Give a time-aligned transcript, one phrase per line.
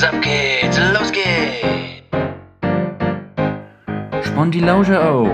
[0.00, 0.78] Was ab geht's?
[0.94, 2.00] Los geht's!
[4.26, 5.28] Spannt die Lausche auf,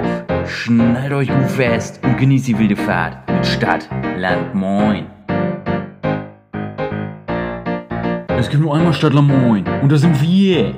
[0.48, 5.06] schnallt euch gut fest und genießt die wilde Fahrt mit Stadt, Land, Moin.
[8.36, 10.74] Es gibt nur einmal Stadt, Land, Moin und da sind wir.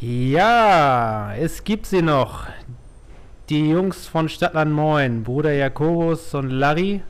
[0.00, 2.46] Ja, es gibt sie noch.
[3.50, 7.02] Die Jungs von Stadtland Moin, Bruder Jakobus und Larry.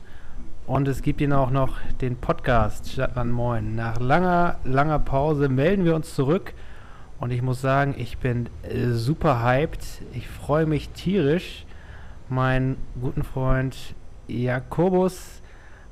[0.65, 3.75] Und es gibt ihnen auch noch den Podcast Stadtland Moin.
[3.75, 6.55] Nach langer, langer Pause melden wir uns zurück.
[7.19, 9.85] Und ich muss sagen, ich bin äh, super hyped.
[10.13, 11.67] Ich freue mich tierisch,
[12.27, 13.77] meinen guten Freund
[14.27, 15.43] Jakobus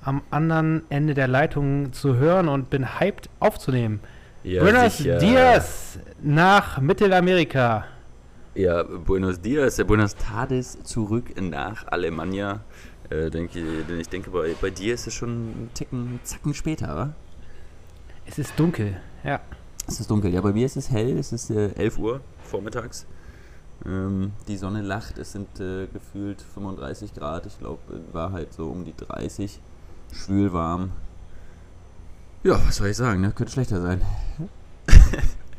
[0.01, 3.99] am anderen Ende der Leitung zu hören und bin hyped aufzunehmen.
[4.41, 4.97] Ja, Buenos.
[4.97, 7.85] Dias nach Mittelamerika.
[8.59, 12.59] Ja, Buenos Dias, äh, Buenos Tardes zurück nach Alemannia.
[13.09, 16.93] Äh, denke, denn ich denke, bei, bei dir ist es schon einen Ticken, Zacken später,
[16.93, 17.13] wa?
[18.25, 19.39] Es ist dunkel, ja.
[19.87, 20.33] Es ist dunkel.
[20.33, 21.17] Ja, bei mir ist es hell.
[21.17, 23.05] Es ist äh, 11 Uhr vormittags.
[23.85, 25.19] Ähm, die Sonne lacht.
[25.19, 27.45] Es sind äh, gefühlt 35 Grad.
[27.45, 27.79] Ich glaube,
[28.11, 29.61] war halt so um die 30.
[30.11, 30.91] Schwül warm.
[32.43, 33.31] Ja, was soll ich sagen, ne?
[33.31, 34.01] Könnte schlechter sein.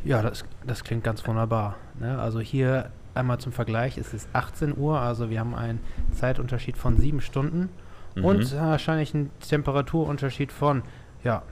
[0.05, 1.77] Ja, das, das klingt ganz wunderbar.
[1.99, 2.19] Ne?
[2.19, 5.81] Also hier einmal zum Vergleich, es ist 18 Uhr, also wir haben einen
[6.13, 7.69] Zeitunterschied von sieben Stunden
[8.17, 8.25] Mhm.
[8.25, 10.83] und wahrscheinlich einen Temperaturunterschied von,
[11.23, 11.43] ja,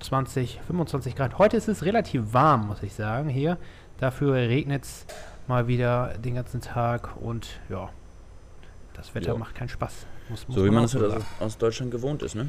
[0.00, 1.38] 20, 25 Grad.
[1.38, 3.56] Heute ist es relativ warm, muss ich sagen, hier.
[3.98, 5.06] Dafür regnet es
[5.46, 7.88] mal wieder den ganzen Tag und ja,
[8.94, 9.38] das Wetter Ja.
[9.38, 10.06] macht keinen Spaß.
[10.28, 12.48] Muss, muss So wie man es halt aus, Deutschland gewohnt ist, ne?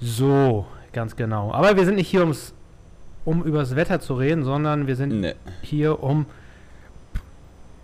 [0.00, 1.52] So, ganz genau.
[1.52, 2.54] Aber wir sind nicht hier, ums,
[3.26, 5.34] um über das Wetter zu reden, sondern wir sind Ne.
[5.60, 6.24] hier, um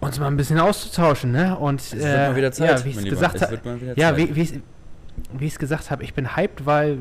[0.04, 1.56] uns mal ein bisschen auszutauschen, ne?
[1.58, 3.58] Und Es wird mal wieder Zeit, ja, wie ich gesagt Es habe,
[3.96, 4.60] ja, wie, wie ich
[5.32, 6.96] wie ich es gesagt habe, ich bin hyped, weil äh,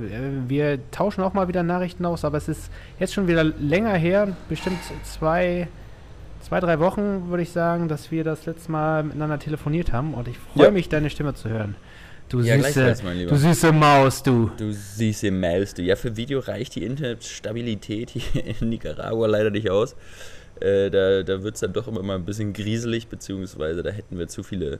[0.47, 2.69] wir tauschen auch mal wieder Nachrichten aus, aber es ist
[2.99, 5.67] jetzt schon wieder länger her, bestimmt zwei,
[6.41, 10.27] zwei, drei Wochen, würde ich sagen, dass wir das letzte Mal miteinander telefoniert haben und
[10.27, 10.71] ich freue Ja.
[10.71, 11.75] mich, deine Stimme zu hören.
[12.29, 12.95] Du Ja, süße,
[13.27, 14.49] du süße Maus, du.
[14.57, 15.81] Du süße Maus, du.
[15.81, 19.95] Ja, für Video reicht die Internetstabilität hier in Nicaragua leider nicht aus.
[20.63, 24.17] Äh, da da wird es dann doch immer mal ein bisschen grieselig, beziehungsweise da hätten
[24.17, 24.79] wir zu viele,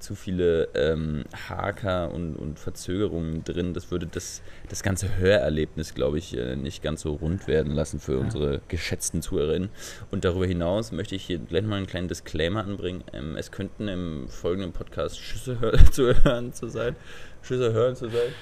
[0.00, 3.72] zu viele ähm, Haker und, und Verzögerungen drin.
[3.72, 8.00] Das würde das, das ganze Hörerlebnis, glaube ich, äh, nicht ganz so rund werden lassen
[8.00, 9.68] für unsere geschätzten Zuhörerinnen.
[10.10, 13.04] Und darüber hinaus möchte ich hier gleich mal einen kleinen Disclaimer anbringen.
[13.12, 16.96] Ähm, es könnten im folgenden Podcast Schüsse hör zu hören zu sein.
[17.42, 18.32] Schüsse hören zu sein.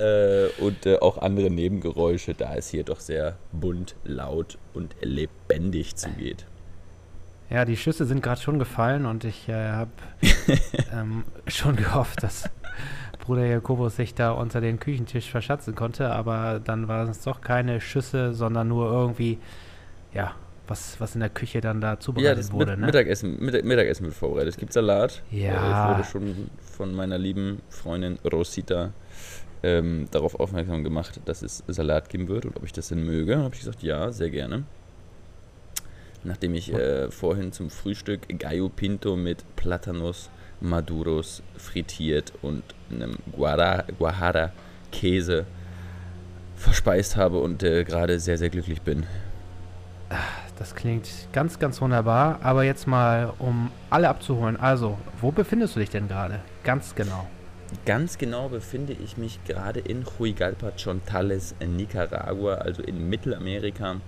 [0.00, 5.96] Äh, und äh, auch andere Nebengeräusche, da es hier doch sehr bunt, laut und lebendig
[5.96, 6.46] zugeht.
[7.50, 9.90] Ja, die Schüsse sind gerade schon gefallen und ich äh, habe
[10.92, 12.48] ähm, schon gehofft, dass
[13.20, 17.80] Bruder Jakobus sich da unter den Küchentisch verschatzen konnte, aber dann waren es doch keine
[17.80, 19.38] Schüsse, sondern nur irgendwie,
[20.14, 20.32] ja,
[20.66, 22.72] was, was in der Küche dann da Ja, zubereitet das wurde.
[22.72, 22.86] mit, ne?
[22.86, 24.50] Mittagessen, Mittag, Mittagessen wird vorbereitet.
[24.54, 25.22] Es gibt Salat.
[25.30, 25.50] Ja.
[25.50, 28.92] Äh, ich wurde schon von meiner lieben Freundin Rosita
[29.62, 33.38] ähm, darauf aufmerksam gemacht, dass es Salat geben wird und ob ich das denn möge.
[33.38, 34.64] habe ich gesagt, ja, sehr gerne.
[36.22, 40.28] Nachdem ich äh, vorhin zum Frühstück Gallo Pinto mit Platanos
[40.60, 44.52] Maduros frittiert und einem Guajara
[44.92, 45.46] Käse
[46.56, 49.06] verspeist habe und äh, gerade sehr, sehr glücklich bin.
[50.58, 54.58] Das klingt ganz, ganz wunderbar, aber jetzt mal, um alle abzuholen.
[54.58, 56.40] Also, wo befindest du dich denn gerade?
[56.64, 57.26] Ganz genau.
[57.86, 64.00] Ganz genau befinde ich mich gerade in Huigalpa Chontales, Nicaragua, also in Mittelamerika,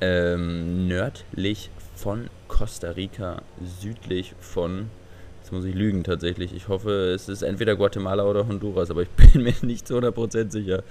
[0.00, 3.42] ähm, nördlich von Costa Rica,
[3.80, 4.90] südlich von,
[5.40, 9.08] jetzt muss ich lügen tatsächlich, ich hoffe, es ist entweder Guatemala oder Honduras, aber ich
[9.32, 10.82] bin mir nicht zu 100% sicher.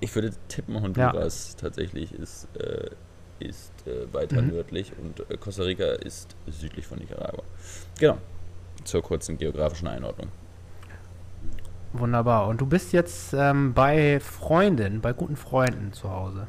[0.00, 2.90] Ich würde tippen, Honduras tatsächlich ist, äh,
[3.40, 4.50] ist äh, weiter Mhm.
[4.50, 7.42] nördlich und äh, Costa Rica ist südlich von Nicaragua.
[7.98, 8.18] Genau,
[8.84, 10.28] zur kurzen geografischen Einordnung.
[11.92, 12.48] Wunderbar.
[12.48, 16.48] Und du bist jetzt ähm, bei Freunden, bei guten Freunden zu Hause.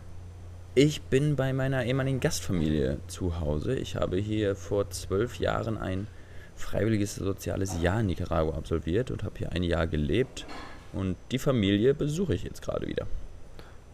[0.73, 3.75] Ich bin bei meiner ehemaligen Gastfamilie zu Hause.
[3.75, 6.07] Ich habe hier vor zwölf Jahren ein
[6.55, 10.45] freiwilliges soziales Jahr in Nicaragua absolviert und habe hier ein Jahr gelebt.
[10.93, 13.05] Und die Familie besuche ich jetzt gerade wieder.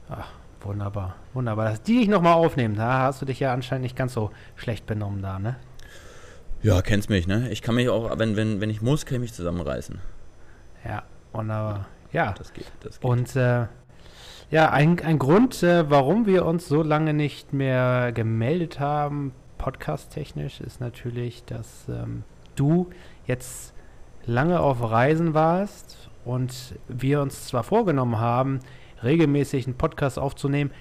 [0.09, 0.29] Ach,
[0.61, 1.15] wunderbar.
[1.33, 1.69] Wunderbar.
[1.69, 4.85] Dass die dich nochmal aufnehmen, da hast du dich ja anscheinend nicht ganz so schlecht
[4.85, 5.57] benommen da, ne?
[6.63, 7.49] Ja, kennst mich, ne?
[7.49, 9.99] Ich kann mich auch, wenn, wenn, wenn ich muss, kann ich mich zusammenreißen.
[10.85, 11.03] Ja,
[11.33, 11.87] wunderbar.
[12.11, 12.33] Ja.
[12.37, 13.09] Das geht, das geht.
[13.09, 13.65] Und äh,
[14.51, 20.61] ja, ein, ein Grund, äh, warum wir uns so lange nicht mehr gemeldet haben, podcast-technisch,
[20.61, 22.23] ist natürlich, dass ähm,
[22.55, 22.89] du
[23.25, 23.73] jetzt
[24.25, 28.59] lange auf Reisen warst und wir uns zwar vorgenommen haben,
[29.03, 30.71] regelmäßig einen Podcast aufzunehmen,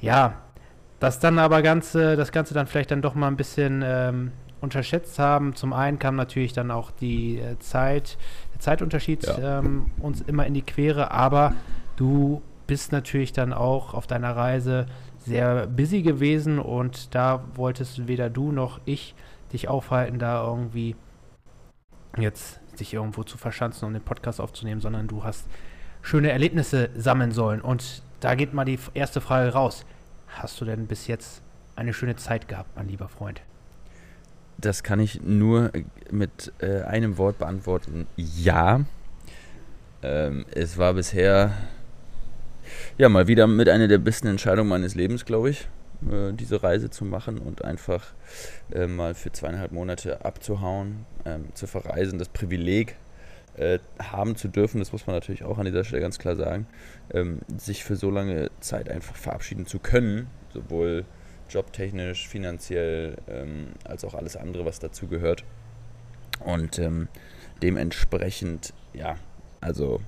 [0.00, 0.42] ja,
[0.98, 5.18] das dann aber Ganze, das Ganze dann vielleicht dann doch mal ein bisschen ähm, unterschätzt
[5.18, 5.54] haben.
[5.54, 8.16] Zum einen kam natürlich dann auch die äh, Zeit,
[8.54, 9.58] der Zeitunterschied Ja.
[9.60, 11.54] ähm, uns immer in die Quere, aber
[11.96, 14.86] du bist natürlich dann auch auf deiner Reise
[15.18, 19.14] sehr busy gewesen und da wolltest weder du noch ich
[19.52, 20.96] dich aufhalten, da irgendwie
[22.18, 25.46] jetzt sich irgendwo zu verschanzen und den Podcast aufzunehmen, sondern du hast
[26.02, 27.60] schöne Erlebnisse sammeln sollen.
[27.60, 29.84] Und da geht mal die erste Frage raus.
[30.28, 31.42] Hast du denn bis jetzt
[31.74, 33.42] eine schöne Zeit gehabt, mein lieber Freund?
[34.58, 38.06] Das kann ich nur äh, mit äh, einem Wort beantworten.
[38.16, 38.84] Ja.
[40.02, 41.52] Ähm, es war bisher
[42.98, 45.68] ja mal wieder mit einer der besten Entscheidungen meines Lebens, glaube ich,
[46.10, 48.12] äh, diese Reise zu machen und einfach
[48.72, 52.96] äh, mal für zweieinhalb Monate abzuhauen, ähm, zu verreisen, das Privileg
[53.56, 56.66] äh, haben zu dürfen, das muss man natürlich auch an dieser Stelle ganz klar sagen,
[57.12, 61.04] ähm, sich für so lange Zeit einfach verabschieden zu können, sowohl
[61.50, 65.44] jobtechnisch, finanziell, ähm, als auch alles andere, was dazu gehört.
[66.40, 67.08] Und ähm,
[67.62, 69.16] dementsprechend, ja,
[69.60, 70.00] also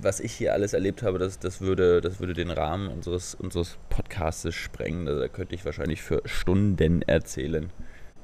[0.00, 3.78] was ich hier alles erlebt habe, das, das, würde, das würde den Rahmen unseres, unseres
[3.88, 5.08] Podcasts sprengen.
[5.08, 7.70] Also, da könnte ich wahrscheinlich für Stunden erzählen.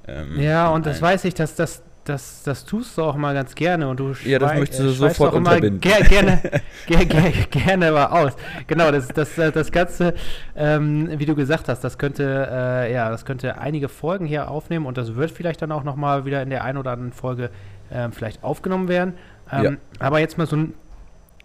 [0.06, 3.54] Ähm, Ja, und das weiß ich, dass das, das, das tust du auch mal ganz
[3.54, 5.80] gerne und du Ja, das möchtest du äh, sofort auch immer unterbinden.
[5.80, 6.40] Ger gerne,
[6.86, 8.32] ger ger gerne mal aus.
[8.66, 10.14] Genau, das, das, äh, das Ganze,
[10.56, 14.86] ähm, wie du gesagt hast, das könnte, äh, ja, das könnte einige Folgen hier aufnehmen
[14.86, 17.50] und das wird vielleicht dann auch nochmal wieder in der einen oder anderen Folge
[17.90, 19.14] ähm, vielleicht aufgenommen werden.
[19.50, 19.70] Ähm, Ja.
[20.00, 20.74] Aber jetzt mal so ein,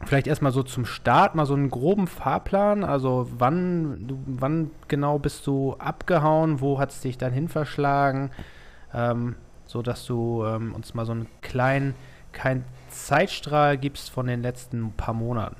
[0.05, 2.83] vielleicht erstmal so zum Start, mal so einen groben Fahrplan.
[2.83, 8.31] Also wann, du, wann genau bist du abgehauen, wo hat es dich dann hin verschlagen?
[8.93, 9.35] Ähm,
[9.67, 11.93] so dass du ähm, uns mal so einen kleinen,
[12.31, 15.57] keinen Zeitstrahl gibst von den letzten paar Monaten.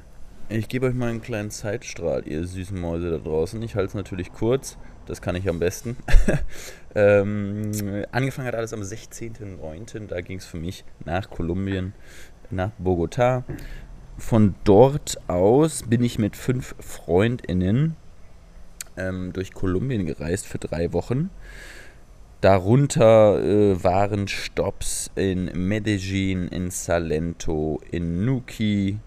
[0.50, 3.62] Ich gebe euch mal einen kleinen Zeitstrahl, ihr süßen Mäuse da draußen.
[3.62, 5.98] Ich halte es natürlich kurz, das kann ich am besten.
[6.96, 7.72] ähm,
[8.12, 11.94] angefangen hat alles am 16.09., da ging es für mich nach Kolumbien,
[12.50, 13.44] nach Bogotá.
[14.18, 17.98] Von dort aus bin ich mit fünf FreundInnen
[18.96, 21.30] ähm, durch Kolumbien gereist für drei Wochen.
[22.42, 29.00] Darunter äh, waren Stops in Medellin, in Salento, in Nuki,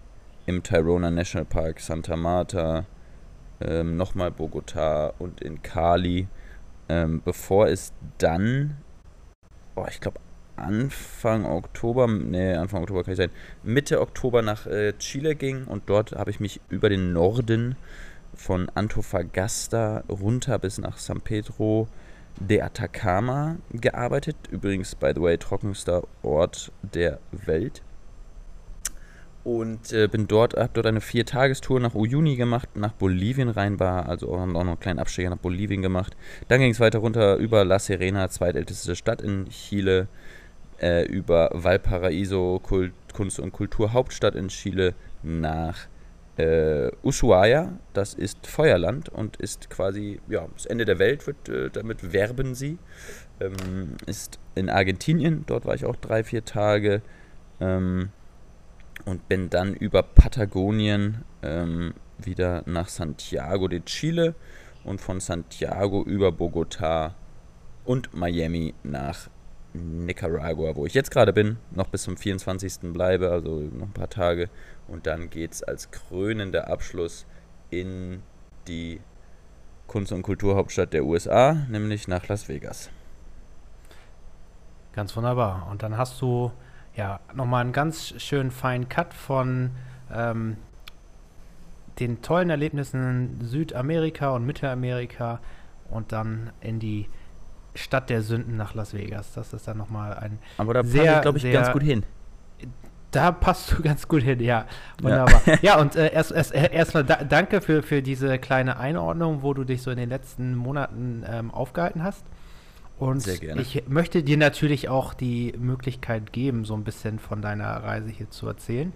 [0.45, 2.85] im Tirona National Park, Santa Marta,
[3.61, 6.27] ähm, nochmal Bogotá und in Cali,
[6.89, 8.75] ähm, bevor es dann,
[9.75, 10.19] oh, ich glaube
[10.57, 13.31] Anfang Oktober, nee, Anfang Oktober kann ich sein,
[13.63, 17.77] Mitte Oktober nach äh, Chile ging und dort habe ich mich über den Norden
[18.33, 21.87] von Antofagasta runter bis nach San Pedro
[22.47, 24.35] de Atacama gearbeitet.
[24.49, 27.81] Übrigens, by the way, trockenster Ort der Welt.
[29.43, 34.07] Und äh, bin dort, habe dort eine Viertagestour nach Uyuni gemacht, nach Bolivien rein war,
[34.07, 36.15] also auch, noch einen kleinen Abstecher nach Bolivien gemacht.
[36.47, 40.07] Dann ging es weiter runter über La Serena, zweitälteste Stadt in Chile,
[40.79, 44.93] äh, über Valparaiso, Kult, Kunst- und Kulturhauptstadt in Chile,
[45.23, 45.87] nach
[46.41, 51.69] äh, Ushuaia, das ist Feuerland und ist quasi, ja, das Ende der Welt, wird, äh,
[51.69, 52.77] damit werben sie.
[53.39, 57.01] Ähm, ist in Argentinien, dort war ich auch drei, vier Tage.
[57.59, 58.09] Ähm,
[59.05, 64.35] und bin dann über Patagonien ähm, wieder nach Santiago de Chile
[64.83, 67.13] und von Santiago über Bogotá
[67.83, 69.29] und Miami nach
[69.73, 72.91] Nicaragua, wo ich jetzt gerade bin, noch bis zum 24.
[72.93, 74.49] bleibe, also noch ein paar Tage.
[74.87, 77.25] Und dann geht es als krönender Abschluss
[77.69, 78.21] in
[78.67, 78.99] die
[79.87, 82.89] Kunst- und Kulturhauptstadt der USA, nämlich nach Las Vegas.
[84.93, 85.67] Ganz wunderbar.
[85.71, 86.51] Und dann hast du
[86.95, 89.71] ja nochmal einen ganz schönen feinen Cut von
[90.13, 90.57] ähm,
[91.99, 95.39] den tollen Erlebnissen in Südamerika und Mittelamerika
[95.89, 97.07] und dann in die
[97.73, 99.33] Stadt der Sünden nach Las Vegas.
[99.33, 100.39] Das ist dann nochmal ein.
[100.57, 102.03] Aber da Sehr, ich, glaube ich, sehr- ganz gut hin.
[103.11, 104.65] Da passt du ganz gut hin, ja.
[105.01, 105.41] Wunderbar.
[105.61, 109.63] Ja, und äh, erst, erst, erstmal da, danke für, für diese kleine Einordnung, wo du
[109.65, 112.23] dich so in den letzten Monaten ähm, aufgehalten hast.
[112.97, 113.61] Und Sehr gerne.
[113.61, 118.29] ich möchte dir natürlich auch die Möglichkeit geben, so ein bisschen von deiner Reise hier
[118.29, 118.93] zu erzählen.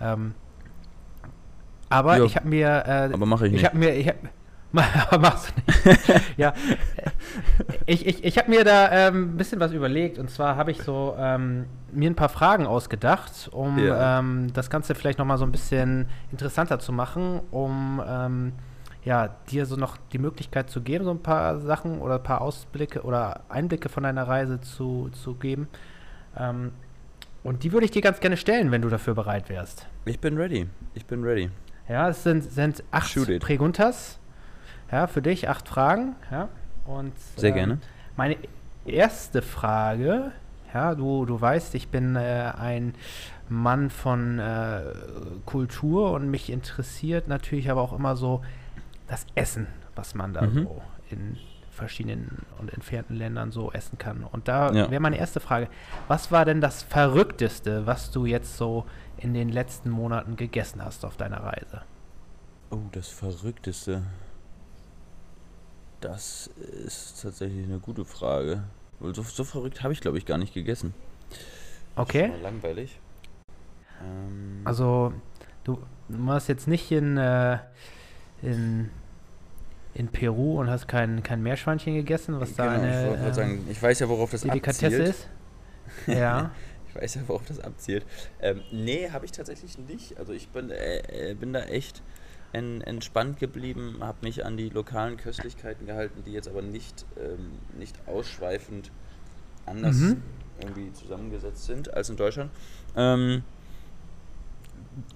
[0.00, 0.34] Ähm,
[1.88, 4.18] aber Ja, ich habe mir, äh, Aber mache ich ich habe mir, ich habe,
[4.72, 6.22] machst du nicht.
[6.36, 6.52] ja,
[7.86, 10.82] ich, ich, ich habe mir da ähm, ein bisschen was überlegt und zwar habe ich
[10.82, 14.18] so ähm, mir ein paar Fragen ausgedacht, um Ja.
[14.18, 18.52] ähm, das Ganze vielleicht nochmal so ein bisschen interessanter zu machen, um ähm,
[19.04, 22.40] ja, dir so noch die Möglichkeit zu geben, so ein paar Sachen oder ein paar
[22.40, 25.68] Ausblicke oder Einblicke von deiner Reise zu, zu geben.
[26.36, 26.72] Ähm,
[27.44, 29.86] und die würde ich dir ganz gerne stellen, wenn du dafür bereit wärst.
[30.04, 30.66] Ich bin ready.
[30.94, 31.50] Ich bin ready.
[31.88, 33.16] Ja, es sind, sind acht.
[33.38, 34.18] Präguntas.
[34.90, 36.14] Ja, für dich acht Fragen.
[36.30, 36.48] Ja,
[36.86, 37.78] und Sehr ähm, gerne.
[38.16, 38.36] Meine
[38.84, 40.32] erste Frage,
[40.72, 42.94] ja, du, du weißt, ich bin äh, ein
[43.48, 44.82] Mann von äh,
[45.44, 48.42] Kultur und mich interessiert natürlich aber auch immer so
[49.08, 50.62] das Essen, was man da Mhm.
[50.64, 51.36] so in
[51.70, 54.24] verschiedenen und entfernten Ländern so essen kann.
[54.24, 54.90] Und da Ja.
[54.90, 55.68] wäre meine erste Frage,
[56.08, 58.86] was war denn das Verrückteste, was du jetzt so
[59.18, 61.82] in den letzten Monaten gegessen hast auf deiner Reise?
[62.70, 64.02] Oh, das Verrückteste.
[66.00, 66.50] Das
[66.84, 68.64] ist tatsächlich eine gute Frage.
[69.00, 70.94] Weil so, so verrückt habe ich, glaube ich, gar nicht gegessen.
[71.96, 72.22] Okay.
[72.22, 72.98] Schon mal langweilig.
[74.02, 75.12] Ähm, Also,
[75.64, 77.58] du warst jetzt nicht in, äh,
[78.42, 78.90] in,
[79.94, 83.28] in Peru und hast kein, kein Meerschweinchen gegessen, was da genau, ich eine wollte gerade
[83.28, 85.08] ähm, sagen, ich weiß ja, worauf das Delikatesse abzielt.
[85.08, 85.28] ist.
[86.06, 86.50] Ja.
[86.88, 88.04] Ich weiß ja, worauf das abzielt.
[88.40, 90.18] Ähm, nee, habe ich tatsächlich nicht.
[90.18, 92.02] Also ich bin, äh, äh, bin da echt
[92.56, 97.50] en, entspannt geblieben, habe mich an die lokalen Köstlichkeiten gehalten, die jetzt aber nicht, ähm,
[97.78, 98.90] nicht ausschweifend
[99.66, 100.22] anders Mhm.
[100.60, 102.50] irgendwie zusammengesetzt sind als in Deutschland.
[102.96, 103.42] Ähm,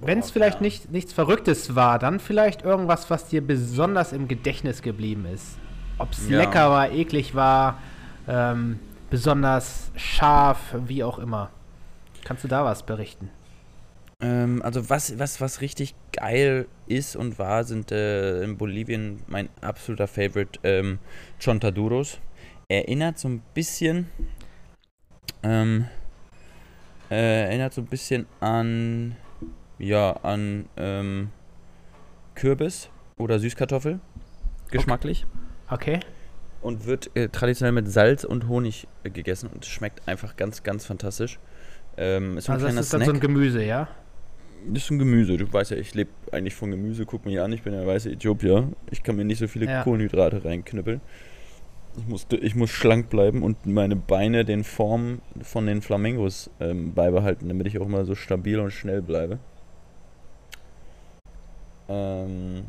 [0.03, 0.63] Wenn es vielleicht ja.
[0.63, 5.57] nicht, nichts Verrücktes war, dann vielleicht irgendwas, was dir besonders im Gedächtnis geblieben ist.
[5.99, 6.39] Ob es Ja.
[6.39, 7.79] lecker war, eklig war,
[8.29, 8.79] ähm,
[9.09, 11.51] besonders scharf, wie auch immer.
[12.25, 13.31] Kannst du da was berichten?
[14.21, 19.49] Ähm, also was, was, was richtig geil ist und war, sind äh, in Bolivien mein
[19.61, 20.99] absoluter Favorite ähm,
[21.43, 22.19] Chontaduros.
[22.69, 24.09] Erinnert so ein bisschen,
[25.43, 25.87] ähm,
[27.11, 29.17] äh, erinnert so ein bisschen an,
[29.79, 31.31] ja, an ähm,
[32.35, 34.01] Kürbis oder Süßkartoffel,
[34.71, 35.27] geschmacklich.
[35.69, 36.01] Okay.
[36.61, 40.85] Und wird äh, traditionell mit Salz und Honig äh, gegessen und schmeckt einfach ganz, ganz
[40.85, 41.39] fantastisch.
[41.97, 43.07] Ähm, ist so ein Also das ist dann Snack.
[43.07, 43.89] so ein Gemüse, ja?
[44.69, 45.37] Das ist ein Gemüse.
[45.37, 47.07] Du weißt ja, ich lebe eigentlich von Gemüse.
[47.07, 48.69] Guck mich an, ich bin ja weiße Äthiopier.
[48.91, 49.83] Ich kann mir nicht so viele Ja.
[49.83, 51.01] Kohlenhydrate reinknüppeln.
[51.99, 56.95] Ich muss, ich muss schlank bleiben und meine Beine den Formen von den Flamingos ähm,
[56.95, 59.39] beibehalten, damit ich auch immer so stabil und schnell bleibe.
[61.89, 62.65] Ähm,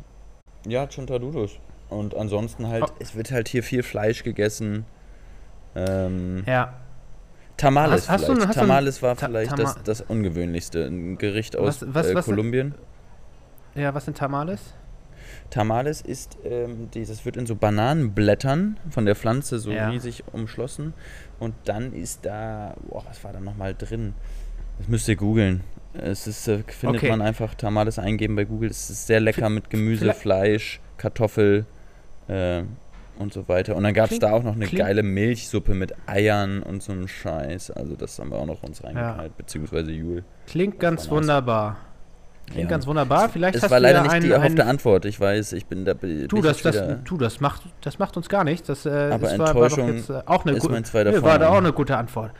[0.66, 1.58] ja, Chontaduros.
[1.88, 2.92] Und ansonsten halt, Oh.
[2.98, 4.84] es wird halt hier viel Fleisch gegessen.
[5.76, 6.74] Ähm, Ja.
[7.56, 8.46] Tamales Hast- vielleicht.
[8.48, 10.84] hast du Tamales war Ta- vielleicht Tama- das, das Ungewöhnlichste.
[10.86, 12.74] Ein Gericht aus Was- was- äh, Kolumbien.
[13.74, 14.60] Ja, was sind Tamales?
[15.50, 19.88] Tamales ist, ähm, dieses wird in so Bananenblättern von der Pflanze so Ja.
[19.90, 20.94] riesig umschlossen.
[21.38, 24.14] Und dann ist da, boah, was war da nochmal drin?
[24.78, 25.60] Das müsst ihr googeln.
[25.94, 27.10] Es ist, äh, findet Okay.
[27.10, 28.70] man einfach Tamales eingeben bei Google.
[28.70, 31.66] Es ist sehr lecker mit Gemüse, Fleisch, Kartoffel
[32.28, 32.62] äh,
[33.18, 33.76] und so weiter.
[33.76, 36.92] Und dann gab es da auch noch eine klingt- geile Milchsuppe mit Eiern und so
[36.92, 37.70] einem Scheiß.
[37.72, 40.24] Also das haben wir auch noch uns reingeknallt, beziehungsweise Jule.
[40.46, 41.76] Klingt ganz wunderbar.
[42.46, 42.70] Klingt Ja.
[42.70, 43.28] ganz wunderbar.
[43.28, 45.04] Vielleicht Es hast war du leider ja nicht einen, die erhoffte einen, Antwort.
[45.04, 45.94] Ich weiß, ich bin da.
[45.94, 48.66] bin Du, ich das, das, du das, macht, das macht uns gar nichts.
[48.66, 50.84] Das, äh, Aber es war, war doch Enttäuschung jetzt äh, auch eine ist gute mein
[50.84, 52.32] zweiter Nö, war da auch eine gute Antwort.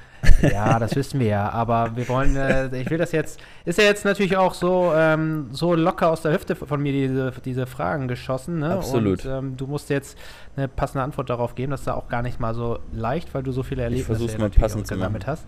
[0.42, 1.50] Ja, das wissen wir ja.
[1.50, 5.48] Aber wir wollen, äh, ich will das jetzt, ist ja jetzt natürlich auch so, ähm,
[5.52, 8.60] so locker aus der Hüfte von mir diese, diese Fragen geschossen.
[8.60, 8.70] Ne?
[8.70, 9.24] Absolut.
[9.24, 10.18] Und ähm, du musst jetzt
[10.56, 11.70] eine passende Antwort darauf geben.
[11.70, 14.38] Das ist ja auch gar nicht mal so leicht, weil du so viele Erlebnisse ja
[14.38, 15.46] mal passend gesammelt hast.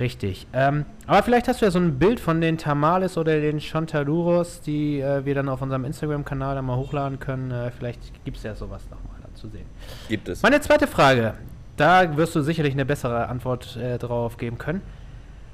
[0.00, 0.48] Richtig.
[0.52, 4.60] Ähm, aber vielleicht hast du ja so ein Bild von den Tamales oder den Chontaduros,
[4.60, 7.52] die äh, wir dann auf unserem Instagram-Kanal dann mal hochladen können.
[7.52, 9.66] Äh, vielleicht gibt es ja sowas nochmal da zu sehen.
[10.08, 10.42] Gibt es.
[10.42, 11.34] Meine zweite Frage.
[11.76, 14.80] Da wirst du sicherlich eine bessere Antwort äh, drauf geben können.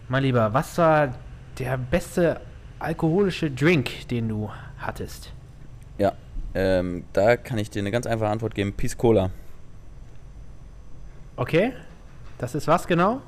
[0.08, 1.14] Mein Lieber, was war
[1.58, 2.40] der beste
[2.78, 5.32] alkoholische Drink, den du hattest?
[5.98, 6.12] Ja,
[6.54, 8.72] ähm, da kann ich dir eine ganz einfache Antwort geben.
[8.72, 9.30] Peace Cola.
[11.36, 11.72] Okay?
[12.38, 13.20] Das ist was genau?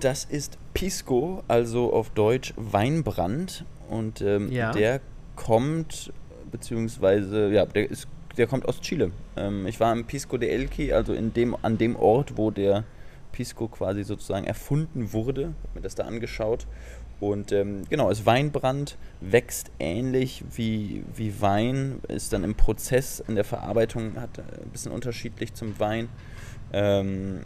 [0.00, 3.64] Das ist Pisco, also auf Deutsch Weinbrand.
[3.88, 4.72] Und ähm, Ja.
[4.72, 5.00] der
[5.36, 6.12] kommt,
[6.50, 9.10] beziehungsweise, ja, der, ist, der kommt aus Chile.
[9.36, 12.84] Ähm, ich war im Pisco de Elqui, also in dem, an dem Ort, wo der
[13.32, 15.54] Pisco quasi sozusagen erfunden wurde.
[15.62, 16.66] Hab mir das da angeschaut.
[17.20, 23.34] Und ähm, genau, ist Weinbrand, wächst ähnlich wie, wie Wein, ist dann im Prozess, in
[23.34, 26.08] der Verarbeitung, hat äh, ein bisschen unterschiedlich zum Wein.
[26.72, 27.40] Ähm,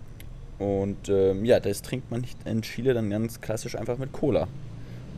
[0.59, 4.49] und ähm, ja, das trinkt man in Chile dann ganz klassisch einfach mit Cola.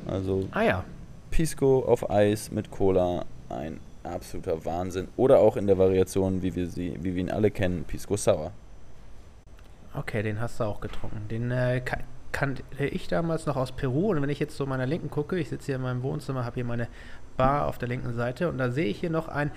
[0.07, 0.85] Also Ah ja.
[1.31, 5.09] Pisco auf Eis mit Cola, ein absoluter Wahnsinn.
[5.17, 8.53] Oder auch in der Variation, wie wir sie, wie wir ihn alle kennen, Pisco Sour.
[9.95, 11.27] Okay, den hast du auch getrunken.
[11.29, 11.99] Den äh, ka-
[12.33, 14.11] kannte ich damals noch aus Peru.
[14.11, 16.55] Und wenn ich jetzt so meiner Linken gucke, ich sitze hier in meinem Wohnzimmer, habe
[16.55, 16.89] hier meine
[17.37, 19.51] Bar auf der linken Seite und da sehe ich hier noch ein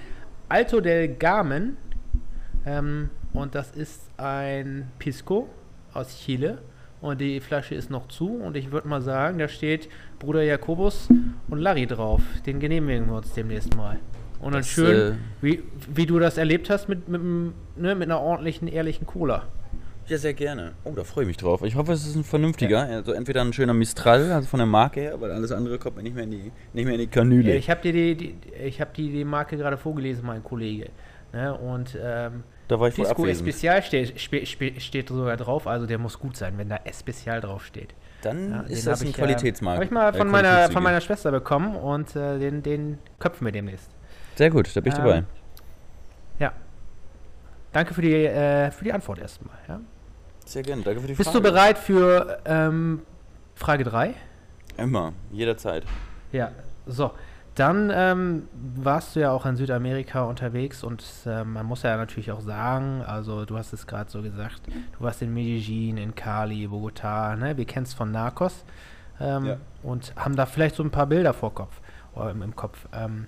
[0.49, 1.77] Alto del Carmen.
[2.65, 5.49] Ähm, und das ist ein Pisco
[5.93, 6.59] aus Chile.
[7.01, 8.37] Und die Flasche ist noch zu.
[8.37, 11.09] Und ich würde mal sagen, da steht Bruder Jakobus
[11.49, 12.21] und Larry drauf.
[12.45, 13.99] Den genehmigen wir uns demnächst mal.
[14.43, 18.03] Und dann Das, schön, äh, wie, wie du das erlebt hast mit, mit, ne, mit
[18.03, 19.43] einer ordentlichen, ehrlichen Cola.
[20.07, 20.73] Ja, sehr gerne.
[20.83, 21.61] Oh, da freue ich mich drauf.
[21.63, 22.81] Ich hoffe, es ist ein vernünftiger.
[22.81, 26.03] Also entweder ein schöner Mistral, also von der Marke her, weil alles andere kommt mir
[26.03, 27.55] nicht mehr in die, nicht mehr in die Kanüle.
[27.55, 30.89] Ich habe dir die, die, ich hab die, die Marke gerade vorgelesen, mein Kollege.
[31.31, 31.57] Ne?
[31.57, 33.47] Und ähm, da war ich abwesend.
[33.47, 37.93] Especial steht, steht sogar drauf, also der muss gut sein, wenn da Especial drauf steht.
[38.23, 39.77] Dann Ja, ist das ein ich, Qualitätsmarkt.
[39.77, 40.73] Habe ich mal äh, von meiner, Qualitätssiegel.
[40.73, 43.89] von meiner Schwester bekommen und äh, den, den köpfen wir demnächst.
[44.35, 45.23] Sehr gut, da bin ich Ähm, dabei.
[46.39, 46.51] Ja.
[47.71, 49.55] Danke für die, äh, für die Antwort erstmal.
[49.67, 49.79] Ja?
[50.45, 51.43] Sehr gerne, danke für die Bist Frage.
[51.43, 53.01] du bereit für ähm,
[53.55, 54.13] Frage 3?
[54.77, 55.83] Immer, jederzeit.
[56.31, 56.51] Ja,
[56.85, 57.11] so.
[57.55, 58.47] Dann ähm,
[58.77, 63.03] warst du ja auch in Südamerika unterwegs und ähm, man muss ja natürlich auch sagen,
[63.05, 67.55] also du hast es gerade so gesagt, du warst in Medellin, in Cali, Bogotá, ne?
[67.55, 68.65] wir kennen es von Narcos
[69.19, 69.57] ähm, Ja.
[69.83, 71.79] und haben da vielleicht so ein paar Bilder vor Kopf,
[72.15, 72.87] oder im, im Kopf.
[72.91, 73.27] Ähm,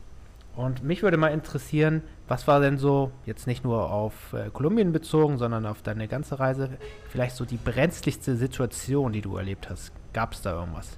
[0.55, 4.91] und mich würde mal interessieren, was war denn so, jetzt nicht nur auf äh, Kolumbien
[4.91, 6.69] bezogen, sondern auf deine ganze Reise,
[7.09, 9.91] vielleicht so die brenzligste Situation, die du erlebt hast?
[10.13, 10.97] Gab es da irgendwas?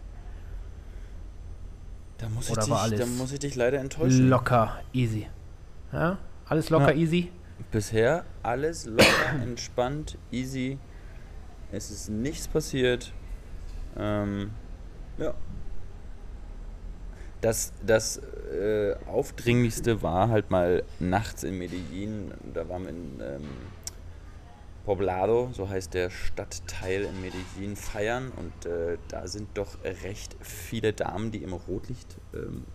[2.18, 4.30] Da muss, ich Oder dich, war alles da muss ich dich leider enttäuschen.
[4.30, 5.28] Locker, easy.
[5.92, 6.18] Ja?
[6.48, 6.98] Alles locker, Ja.
[6.98, 7.32] easy.
[7.72, 10.78] Bisher alles locker, entspannt, easy.
[11.72, 13.12] Es ist nichts passiert.
[13.98, 14.52] Ähm,
[15.18, 15.34] ja.
[17.48, 18.18] Das, das
[18.52, 22.34] äh, Aufdringlichste war halt mal nachts in Medellin.
[22.54, 23.48] Da waren wir in ähm,
[24.84, 28.34] Poblado, so heißt der Stadtteil in Medellin, feiern.
[28.36, 32.66] Und äh, da sind doch recht viele Damen, die im Rotlicht, ähm,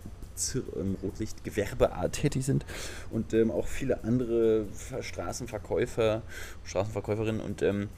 [0.75, 2.65] im Rotlichtgewerbe tätig sind.
[3.11, 6.23] Und ähm, auch viele andere Ver- Straßenverkäufer,
[6.65, 7.43] Straßenverkäuferinnen.
[7.43, 7.91] Und ähm,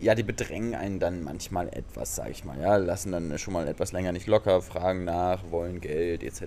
[0.00, 2.58] ja, die bedrängen einen dann manchmal etwas, sag ich mal.
[2.58, 6.42] Ja, lassen dann schon mal etwas länger nicht locker, fragen nach, wollen Geld etc.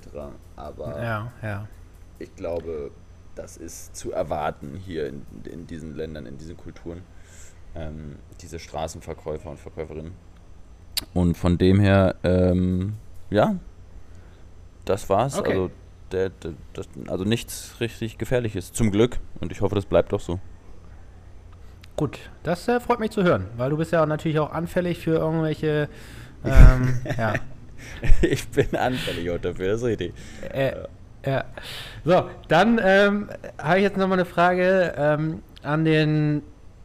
[0.55, 1.67] Aber Ja, ja.
[2.19, 2.91] ich glaube,
[3.35, 7.03] das ist zu erwarten hier in, in diesen Ländern, in diesen Kulturen.
[7.75, 10.13] Ähm, diese Straßenverkäufer und Verkäuferinnen.
[11.13, 12.93] Und von dem her, ähm,
[13.29, 13.55] ja,
[14.85, 15.39] das war's.
[15.39, 15.51] Okay.
[15.51, 15.71] Also,
[16.11, 19.19] der, der, das, also nichts richtig Gefährliches, zum Glück.
[19.39, 20.39] Und ich hoffe, das bleibt auch so.
[21.95, 25.15] Gut, das äh, freut mich zu hören, weil du bist ja natürlich auch anfällig für
[25.17, 25.89] irgendwelche,
[26.45, 27.36] ähm, ja,
[28.21, 30.13] ich bin anfällig auch dafür, das ist richtig.
[30.51, 30.73] äh,
[31.25, 31.45] ja.
[32.03, 36.41] So, dann ähm, habe ich jetzt nochmal eine Frage ähm, an den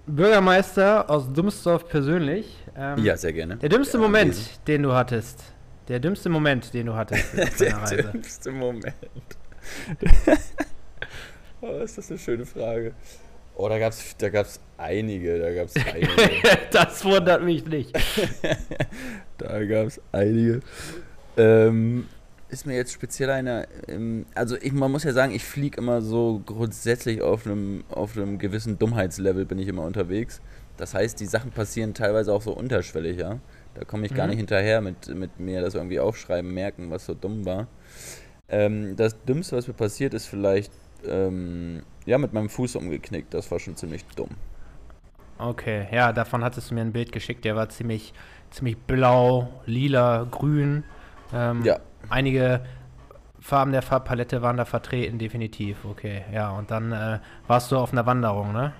[0.06, 2.56] Bürgermeister aus Dummsdorf persönlich.
[2.76, 3.56] Ähm, Ja, sehr gerne.
[3.56, 4.36] Der dümmste Moment,
[4.68, 5.42] den du hattest.
[5.88, 7.26] Der dümmste Moment, den du hattest
[7.60, 7.96] Der Reise.
[8.12, 8.94] dümmste Moment.
[11.60, 12.92] oh, ist das eine schöne Frage.
[13.60, 16.08] Oh, da gab's, da gab's einige, da gab's einige.
[16.70, 17.90] das wundert mich nicht.
[19.38, 20.60] da gab's einige.
[21.36, 22.06] Ähm,
[22.50, 26.00] ist mir jetzt speziell einer, ähm, also ich, man muss ja sagen, ich fliege immer
[26.02, 30.40] so grundsätzlich auf einem, auf einem gewissen Dummheitslevel bin ich immer unterwegs.
[30.76, 33.38] Das heißt, die Sachen passieren teilweise auch so unterschwellig, ja.
[33.74, 34.30] Da komme ich gar Mhm.
[34.30, 37.66] nicht hinterher mit, mit mir das irgendwie aufschreiben, merken, was so dumm war.
[38.48, 40.72] Ähm, das Dümmste, was mir passiert, ist vielleicht,
[41.06, 43.34] ähm, ja, mit meinem Fuß umgeknickt.
[43.34, 44.30] Das war schon ziemlich dumm.
[45.38, 47.44] Okay, ja, davon hattest du mir ein Bild geschickt.
[47.44, 48.12] Der war ziemlich,
[48.50, 50.84] ziemlich blau, lila, grün.
[51.32, 51.78] Ähm, Ja.
[52.10, 52.62] Einige
[53.40, 55.84] Farben der Farbpalette waren da vertreten, definitiv.
[55.84, 58.72] Okay, ja, und dann äh, warst du auf einer Wanderung, ne?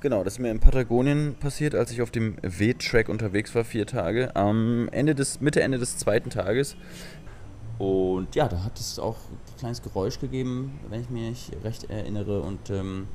[0.00, 3.86] Genau, das ist mir in Patagonien passiert, als ich auf dem W-Track unterwegs war, vier
[3.86, 4.34] Tage.
[4.36, 6.76] Am Ende des, Mitte, Ende des zweiten Tages.
[7.78, 12.40] Und ja, da hat es auch ein kleines Geräusch gegeben, wenn ich mich recht erinnere.
[12.40, 13.06] Und ähm,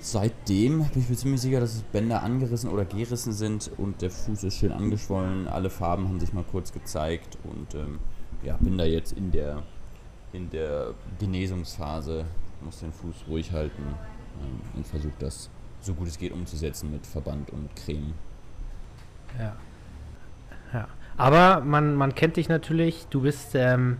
[0.00, 4.10] seitdem bin ich mir ziemlich sicher, dass es Bänder angerissen oder gerissen sind und der
[4.10, 5.46] Fuß ist schön angeschwollen.
[5.46, 8.00] Alle Farben haben sich mal kurz gezeigt und ähm,
[8.42, 9.62] ja, bin da jetzt in der,
[10.32, 12.24] in der Genesungsphase,
[12.62, 15.50] muss den Fuß ruhig halten ähm, und versuche das
[15.82, 18.12] so gut es geht umzusetzen mit Verband und Creme.
[19.38, 19.56] Ja.
[21.16, 23.06] Aber man, man kennt dich natürlich.
[23.10, 23.98] Du bist ähm,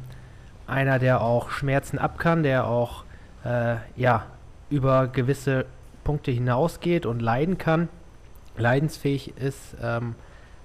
[0.66, 3.04] einer, der auch Schmerzen ab kann, der auch
[3.44, 4.26] äh, ja,
[4.70, 5.66] über gewisse
[6.04, 7.88] Punkte hinausgeht und leiden kann,
[8.56, 9.76] leidensfähig ist.
[9.82, 10.14] Ähm,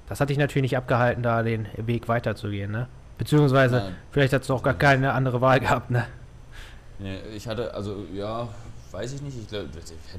[0.07, 2.87] das hat dich natürlich nicht abgehalten, da den Weg weiterzugehen, ne?
[3.17, 3.95] Beziehungsweise, Nein.
[4.11, 6.05] vielleicht hast du auch gar keine andere Wahl gehabt, ne?
[6.99, 8.47] Nee, ich hatte, also ja,
[8.95, 9.37] weiß ich nicht.
[9.37, 9.69] Ich glaube,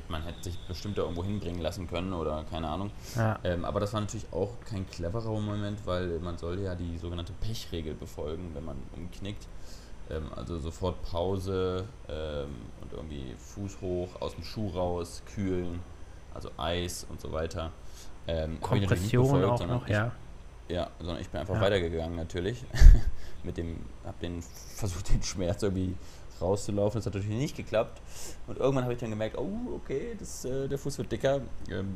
[0.08, 2.90] man hätte sich bestimmt da irgendwo hinbringen lassen können oder keine Ahnung.
[3.16, 3.38] Ja.
[3.42, 7.32] Ähm, aber das war natürlich auch kein cleverer Moment, weil man soll ja die sogenannte
[7.40, 9.46] Pechregel befolgen, wenn man umknickt.
[10.10, 12.48] Ähm, also sofort Pause ähm,
[12.82, 15.80] und irgendwie Fuß hoch, aus dem Schuh raus, kühlen,
[16.34, 17.72] also Eis und so weiter.
[18.28, 20.12] Ähm, Kompression befolgt, auch noch, ich, ja.
[20.68, 21.60] Ja, sondern ich bin einfach Ja.
[21.60, 22.64] weitergegangen natürlich.
[23.44, 25.94] Mit dem, hab den versucht den Schmerz irgendwie
[26.40, 26.98] rauszulaufen.
[26.98, 28.00] Das hat natürlich nicht geklappt.
[28.46, 31.40] Und irgendwann habe ich dann gemerkt, oh, okay, das, äh, der Fuß wird dicker.
[31.70, 31.94] Ähm,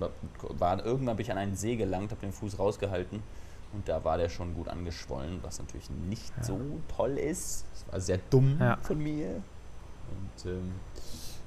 [0.59, 3.22] war, irgendwann bin ich an einen See gelangt, habe den Fuß rausgehalten
[3.72, 6.59] und da war der schon gut angeschwollen, was natürlich nicht so
[6.96, 7.64] toll ist.
[7.72, 8.76] Das war sehr dumm Ja.
[8.83, 9.29] von mir.
[10.11, 10.72] Und ähm,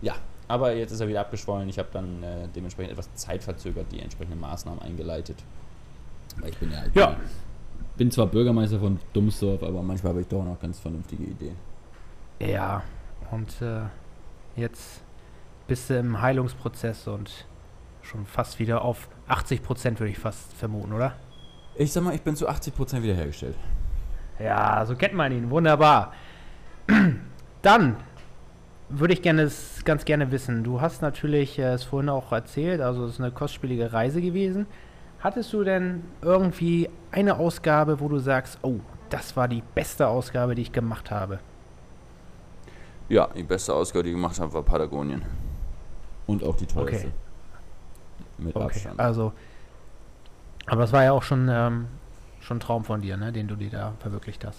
[0.01, 0.15] ja,
[0.47, 1.67] aber jetzt ist er wieder abgeschwollen.
[1.69, 5.37] Ich habe dann äh, dementsprechend etwas zeitverzögert die entsprechenden Maßnahmen eingeleitet.
[6.39, 7.07] Weil ich bin ja, ich Ja.
[7.07, 7.17] bin,
[7.97, 11.55] bin zwar Bürgermeister von Dummsdorf, aber manchmal habe ich doch noch ganz vernünftige Ideen.
[12.39, 12.83] Ja,
[13.31, 13.81] und äh,
[14.55, 15.03] jetzt
[15.67, 17.45] bist du im Heilungsprozess und
[18.01, 21.13] schon fast wieder auf 80 Prozent, würde ich fast vermuten, oder?
[21.75, 23.55] Ich sag mal, ich bin zu 80% wiederhergestellt.
[24.39, 25.49] Ja, so kennt man ihn.
[25.49, 26.13] Wunderbar.
[27.61, 27.95] Dann
[28.89, 29.49] würde ich gerne
[29.85, 30.63] ganz gerne wissen.
[30.63, 34.67] Du hast natürlich äh, es vorhin auch erzählt, also es ist eine kostspielige Reise gewesen.
[35.19, 40.53] Hattest du denn irgendwie eine Ausgabe, wo du sagst, oh, das war die beste Ausgabe,
[40.53, 41.39] die ich gemacht habe?
[43.13, 45.21] Ja, die beste Ausgabe, die ich gemacht habe, war Patagonien.
[46.25, 46.95] Und auch die teuerste.
[46.95, 47.11] Okay.
[48.39, 48.99] Mit Okay, Abstand.
[48.99, 49.33] also,
[50.65, 51.85] aber das war ja auch schon, ähm,
[52.41, 54.57] schon ein Traum von dir, ne, den du dir da verwirklicht hast.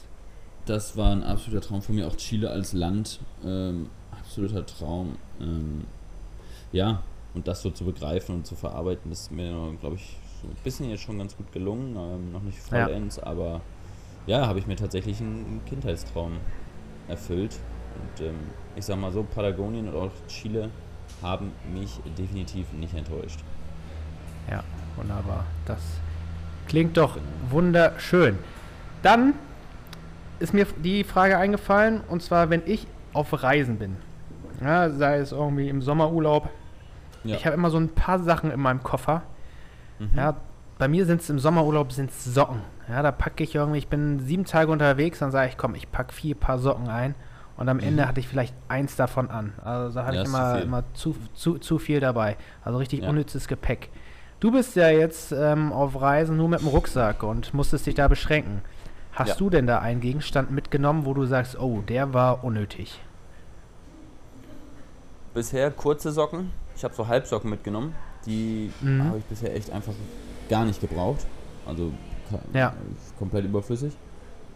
[0.66, 3.18] Das war ein absoluter Traum von mir, auch Chile als Land.
[3.44, 5.16] Ähm, absoluter Traum.
[5.40, 5.82] Ähm,
[6.70, 7.02] ja,
[7.34, 10.56] und das so zu begreifen und zu verarbeiten, das ist mir, glaube ich, so ein
[10.62, 11.96] bisschen jetzt schon ganz gut gelungen.
[11.96, 12.84] Ähm, noch nicht Ja.
[12.86, 13.62] vollends, aber
[14.28, 16.34] ja, habe ich mir tatsächlich einen Kindheitstraum
[17.08, 17.58] erfüllt.
[17.94, 18.34] Und ähm,
[18.76, 20.70] ich sag mal so, Patagonien und auch Chile
[21.22, 23.40] haben mich definitiv nicht enttäuscht.
[24.50, 24.62] Ja,
[24.96, 25.44] wunderbar.
[25.66, 25.80] Das
[26.68, 27.18] klingt doch
[27.50, 28.38] wunderschön.
[29.02, 29.34] Dann
[30.38, 33.96] ist mir die Frage eingefallen, und zwar, wenn ich auf Reisen bin,
[34.62, 36.48] ja, sei es irgendwie im Sommerurlaub,
[37.22, 37.36] Ja.
[37.36, 39.22] ich habe immer so ein paar Sachen in meinem Koffer.
[39.98, 40.10] Mhm.
[40.16, 40.36] Ja,
[40.78, 42.60] bei mir sind es im Sommerurlaub sind's Socken.
[42.88, 45.90] Ja, da packe ich irgendwie, ich bin sieben Tage unterwegs, dann sage ich, komm, ich
[45.90, 47.14] packe vier Paar Socken ein.
[47.56, 49.52] Und am Ende hatte ich vielleicht eins davon an.
[49.64, 50.14] Also da hatte Mhm.
[50.16, 50.62] Ja, ich ist zu immer, viel.
[50.64, 52.36] immer zu, zu, zu viel dabei.
[52.64, 53.08] Also richtig Ja.
[53.10, 53.90] unnützes Gepäck.
[54.40, 58.08] Du bist ja jetzt ähm, auf Reisen nur mit dem Rucksack und musstest dich da
[58.08, 58.60] beschränken.
[59.12, 59.34] Hast Ja.
[59.36, 63.00] du denn da einen Gegenstand mitgenommen, wo du sagst, oh, der war unnötig?
[65.32, 66.50] bisher kurze Socken.
[66.76, 67.94] Ich habe so Halbsocken mitgenommen.
[68.26, 69.04] Die Mhm.
[69.04, 69.92] habe ich bisher echt einfach
[70.48, 71.26] gar nicht gebraucht.
[71.66, 71.92] Also
[72.52, 72.72] Ja.
[73.18, 73.96] komplett überflüssig.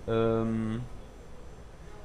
[0.06, 0.80] Ähm,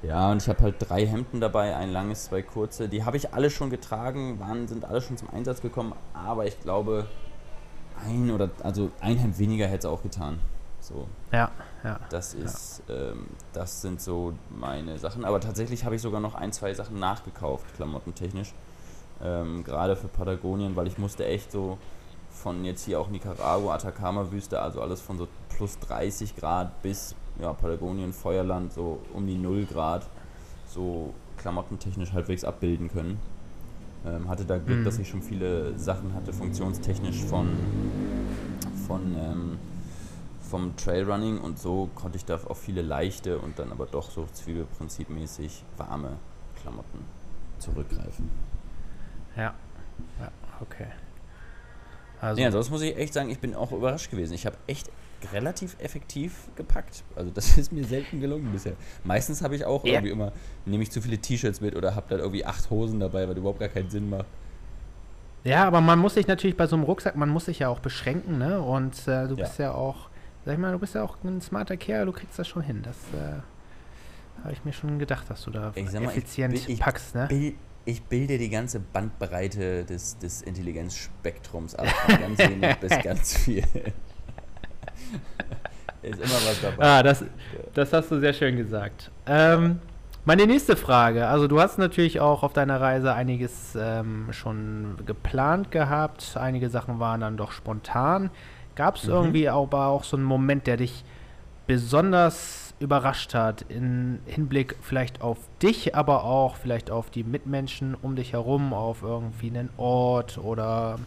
[0.04, 2.90] ja, und ich habe halt drei Hemden dabei, ein langes, zwei kurze.
[2.90, 6.60] Die habe ich alle schon getragen, waren, sind alle schon zum Einsatz gekommen, aber ich
[6.60, 7.08] glaube,
[8.06, 10.40] ein oder also ein Hemd weniger hätte es auch getan.
[10.80, 11.50] So, Ja,
[11.86, 12.00] ja.
[12.10, 15.24] das ist, ähm, das sind so meine Sachen.
[15.24, 18.54] Aber tatsächlich habe ich sogar noch ein, zwei Sachen nachgekauft, klamottentechnisch.
[19.24, 21.78] Ähm, Gerade für Patagonien, weil ich musste echt so
[22.30, 27.54] von jetzt hier auch Nicaragua, Atacama-Wüste, also alles von so plus 30 Grad bis ja,
[27.54, 30.08] Patagonien, Feuerland, so um die 0 Grad,
[30.68, 33.20] so klamottentechnisch halbwegs abbilden können.
[34.06, 34.84] Ähm, hatte da Glück, Mhm.
[34.86, 37.48] dass ich schon viele Sachen hatte, funktionstechnisch von,
[38.88, 39.58] von ähm,
[40.42, 44.28] vom Trailrunning und so konnte ich da auf viele leichte und dann aber doch so
[44.34, 46.18] Zwiebelprinzipmäßig warme
[46.62, 47.00] Klamotten
[47.60, 48.30] zurückgreifen.
[49.36, 49.54] Ja,
[50.20, 50.88] ja, okay.
[52.22, 54.34] Also, Nee, ansonsten muss ich echt sagen, ich bin auch überrascht gewesen.
[54.34, 54.90] Ich habe echt
[55.32, 57.04] relativ effektiv gepackt.
[57.16, 58.74] Also das ist mir selten gelungen bisher.
[59.04, 59.94] Meistens habe ich auch Ja.
[59.94, 60.32] irgendwie immer,
[60.66, 63.60] nehme ich zu viele T-Shirts mit oder habe dann irgendwie acht Hosen dabei, weil überhaupt
[63.60, 64.26] gar keinen Sinn macht.
[65.44, 67.80] Ja, aber man muss sich natürlich bei so einem Rucksack, man muss sich ja auch
[67.80, 68.62] beschränken, ne?
[68.62, 69.44] Und äh, du Ja.
[69.46, 70.10] bist ja auch,
[70.46, 72.82] sag ich mal, du bist ja auch ein smarter Kerl, du kriegst das schon hin.
[72.84, 73.42] Das äh,
[74.44, 76.80] habe ich mir schon gedacht, dass du da Ich sag mal, ich effizient bin- ich
[76.80, 77.28] packst, ne?
[77.28, 77.56] Bil-
[77.86, 83.64] Ich bilde die ganze Bandbreite des, des Intelligenzspektrums ab, von ganz wenig bis ganz viel.
[86.02, 86.84] Ist immer was dabei.
[86.84, 87.24] Ah, das,
[87.74, 89.10] das hast du sehr schön gesagt.
[89.26, 89.80] Ähm,
[90.26, 91.28] meine nächste Frage.
[91.28, 96.36] Also du hast natürlich auch auf deiner Reise einiges ähm, schon geplant gehabt.
[96.36, 98.32] Einige Sachen waren dann doch spontan.
[98.76, 99.12] Gab es Mhm.
[99.14, 101.06] irgendwie aber auch so einen Moment, der dich
[101.68, 108.18] besonders überrascht hat, in Hinblick vielleicht auf dich, aber auch vielleicht auf die Mitmenschen um
[108.18, 110.98] dich herum, auf irgendwie einen Ort oder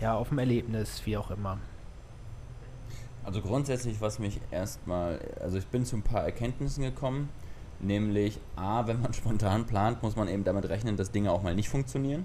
[0.00, 1.58] ja, auf ein Erlebnis, wie auch immer.
[3.24, 7.28] Also grundsätzlich, was mich erstmal, also ich bin zu ein paar Erkenntnissen gekommen,
[7.80, 11.54] nämlich A, wenn man spontan plant, muss man eben damit rechnen, dass Dinge auch mal
[11.54, 12.24] nicht funktionieren.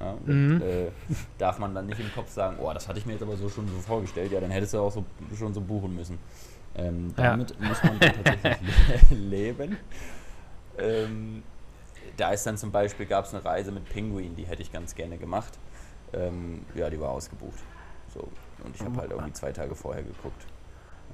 [0.00, 0.62] Ja, und, Mhm.
[0.62, 0.90] äh,
[1.38, 3.48] darf man dann nicht im Kopf sagen, oh, das hatte ich mir jetzt aber so
[3.48, 5.04] schon so vorgestellt, ja, dann hättest du auch so,
[5.36, 6.18] schon so buchen müssen.
[6.76, 7.30] Ähm, Ja.
[7.30, 8.56] damit muss man dann tatsächlich
[9.10, 9.76] le- leben.
[10.78, 11.42] ähm,
[12.16, 14.94] da ist dann zum Beispiel, gab es eine Reise mit Pinguin, die hätte ich ganz
[14.94, 15.58] gerne gemacht.
[16.12, 17.58] Ähm, ja, die war ausgebucht.
[18.14, 18.28] So.
[18.64, 20.46] Und ich habe halt irgendwie zwei Tage vorher geguckt.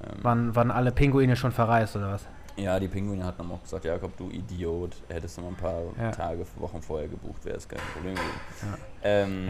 [0.03, 2.25] Ähm, Waren, waren alle Pinguine schon verreist oder was?
[2.57, 5.81] ja, die Pinguine hatten dann auch gesagt, Jakob, du Idiot, hättest du mal ein paar
[5.99, 6.11] Ja.
[6.11, 8.39] Tage, Wochen vorher gebucht, wäre es kein Problem gewesen.
[8.61, 8.77] Ja.
[9.03, 9.47] Ähm,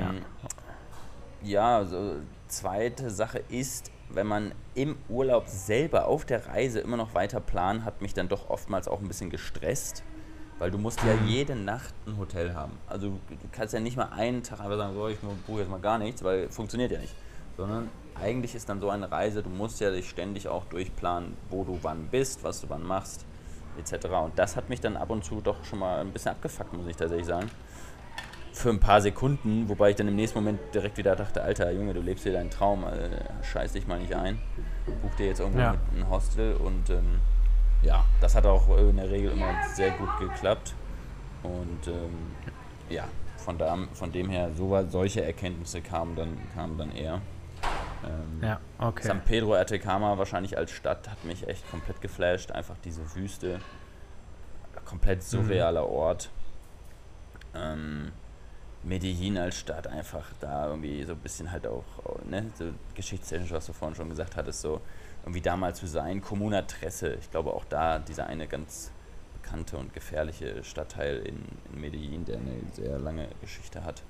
[1.43, 1.79] Ja.
[1.79, 2.15] ja, so
[2.47, 7.86] zweite Sache ist, wenn man im Urlaub selber auf der Reise immer noch weiter planen,
[7.86, 10.03] hat mich dann doch oftmals auch ein bisschen gestresst,
[10.60, 12.73] weil du musst ja jede Nacht ein Hotel haben.
[12.88, 15.69] Also du du kannst ja nicht mal einen Tag einfach sagen, so, ich buche jetzt
[15.69, 17.13] mal gar nichts, weil funktioniert ja nicht.
[17.58, 17.89] Sondern
[18.22, 21.80] eigentlich ist dann so eine Reise, du musst ja dich ständig auch durchplanen, wo du
[21.82, 23.26] wann bist, was du wann machst,
[23.78, 24.08] etc.
[24.24, 26.88] Und das hat mich dann ab und zu doch schon mal ein bisschen abgefuckt, muss
[26.88, 27.50] ich tatsächlich sagen
[28.56, 31.94] für ein paar Sekunden, wobei ich dann im nächsten Moment direkt wieder dachte, Alter Junge,
[31.94, 34.39] du lebst hier deinen Traum, äh, scheiß dich mal nicht ein,
[35.02, 35.76] buch dir jetzt irgendwo Ja.
[35.94, 37.20] ein Hostel und ähm,
[37.84, 40.74] ja, das hat auch in der Regel immer sehr gut geklappt
[41.44, 42.32] und ähm,
[42.89, 47.22] ja, von, da, von dem her, so, solche Erkenntnisse kamen dann, kamen dann eher.
[48.06, 49.08] Ähm, Ja, okay.
[49.08, 52.52] San Pedro Atacama wahrscheinlich als Stadt hat mich echt komplett geflasht.
[52.52, 53.60] Einfach diese Wüste.
[54.86, 56.30] Komplett surrealer Ort.
[57.56, 58.12] Ähm,
[58.84, 61.84] Medellin als Stadt einfach da irgendwie so ein bisschen halt auch,
[62.26, 64.80] ne, so geschichtstechnisch, was du vorhin schon gesagt hattest, so
[65.24, 66.22] irgendwie da mal zu sein.
[66.22, 68.91] Comuna Tresse, ich glaube auch da dieser eine ganz
[69.41, 74.04] bekannte und gefährliche Stadtteil in, in Medellin, der eine sehr lange Geschichte hat.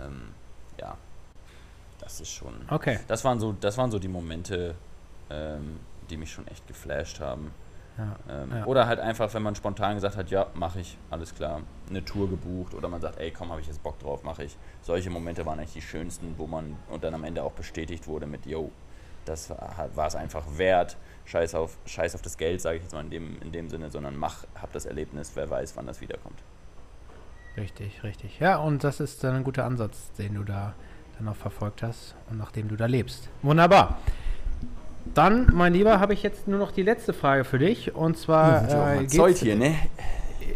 [0.00, 0.34] Ähm,
[0.80, 0.96] ja,
[2.02, 2.52] das ist schon.
[2.68, 2.98] Okay.
[3.08, 4.74] Das waren so, das waren so die Momente,
[5.30, 5.78] ähm,
[6.10, 7.52] die mich schon echt geflasht haben.
[7.96, 8.16] Ja.
[8.28, 8.64] Ähm, Ja.
[8.66, 12.28] Oder halt einfach, wenn man spontan gesagt hat, ja, mache ich, alles klar, eine Tour
[12.28, 14.56] gebucht oder man sagt, ey, komm, habe ich jetzt Bock drauf, mache ich.
[14.82, 18.26] Solche Momente waren eigentlich die schönsten, wo man und dann am Ende auch bestätigt wurde
[18.26, 18.70] mit, yo,
[19.24, 20.96] das war war es einfach wert.
[21.24, 23.90] Scheiß auf, scheiß auf das Geld, sage ich jetzt mal in dem, in dem Sinne,
[23.90, 26.40] sondern mach, hab das Erlebnis, wer weiß, wann das wiederkommt.
[27.56, 28.40] Richtig, richtig.
[28.40, 30.74] Ja, und das ist dann ein guter Ansatz, den du da
[31.18, 33.28] dann auch verfolgt hast und nach dem du da lebst.
[33.42, 33.98] Wunderbar.
[35.14, 37.94] Dann, mein Lieber, habe ich jetzt nur noch die letzte Frage für dich.
[37.94, 39.74] Und zwar äh, geht's, hier, ne?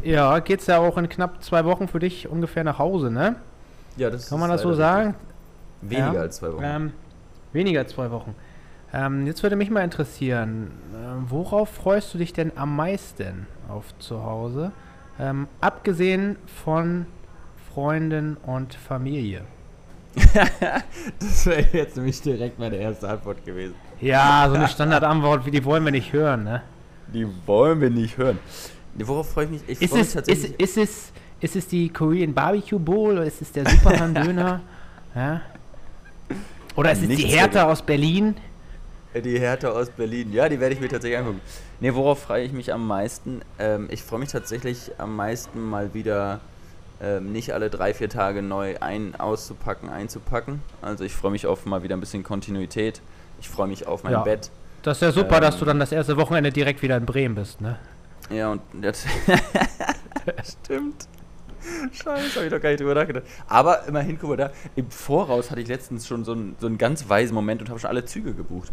[0.02, 3.36] ja, geht's ja auch in knapp zwei Wochen für dich ungefähr nach Hause, ne?
[3.96, 5.14] Ja, das Kann man das so sagen?
[5.80, 6.20] Weniger Ja.
[6.20, 6.62] als zwei Wochen.
[6.64, 6.92] Ähm,
[7.52, 8.34] weniger als zwei Wochen.
[8.92, 13.98] Ähm, jetzt würde mich mal interessieren, ähm, worauf freust du dich denn am meisten auf
[13.98, 14.72] zu Hause?
[15.18, 17.06] Ähm, abgesehen von
[17.74, 19.42] Freunden und Familie.
[21.18, 23.74] Das wäre jetzt nämlich direkt meine erste Antwort gewesen.
[24.00, 26.62] Ja, so eine Standardantwort, wie die wollen wir nicht hören, ne?
[27.12, 28.38] Die wollen wir nicht hören.
[28.94, 29.62] Worauf freue ich mich?
[29.68, 30.60] Ich Ist freue mich es, ist, tatsächlich.
[30.60, 34.60] ist, es, ist es die Korean Barbecue Bowl oder ist es der Superman Döner?
[35.14, 35.40] ja?
[36.74, 37.70] Oder ist es die Nichts Hertha dagegen.
[37.72, 38.34] aus Berlin?
[39.14, 40.32] Die Hertha aus Berlin.
[40.32, 41.40] Ja, die werde ich mir tatsächlich angucken.
[41.80, 43.40] Ne, worauf freue ich mich am meisten?
[43.58, 46.40] Ähm, ich freue mich tatsächlich am meisten mal wieder
[47.00, 50.62] ähm, nicht alle drei, vier Tage neu ein auszupacken, einzupacken.
[50.82, 53.00] Also ich freue mich auf mal wieder ein bisschen Kontinuität.
[53.40, 54.22] Ich freue mich auf mein Ja.
[54.22, 54.50] Bett.
[54.82, 55.58] Das ist ja super, dass Ähm.
[55.60, 57.78] du dann das erste Wochenende direkt wieder in Bremen bist, ne?
[58.30, 59.04] Ja, und das
[60.64, 61.06] stimmt.
[61.92, 63.24] Scheiße, habe ich doch gar nicht drüber nachgedacht.
[63.48, 66.78] Aber immerhin, guck mal da, im Voraus hatte ich letztens schon so einen, so einen
[66.78, 68.72] ganz weisen Moment und habe schon alle Züge gebucht.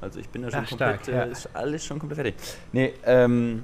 [0.00, 1.22] Also ich bin da schon Ach, komplett, stark, ja.
[1.24, 2.34] äh, ist alles schon komplett fertig.
[2.72, 3.62] Nee, ähm,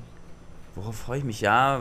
[0.75, 1.41] worauf freue ich mich?
[1.43, 1.81] Ja,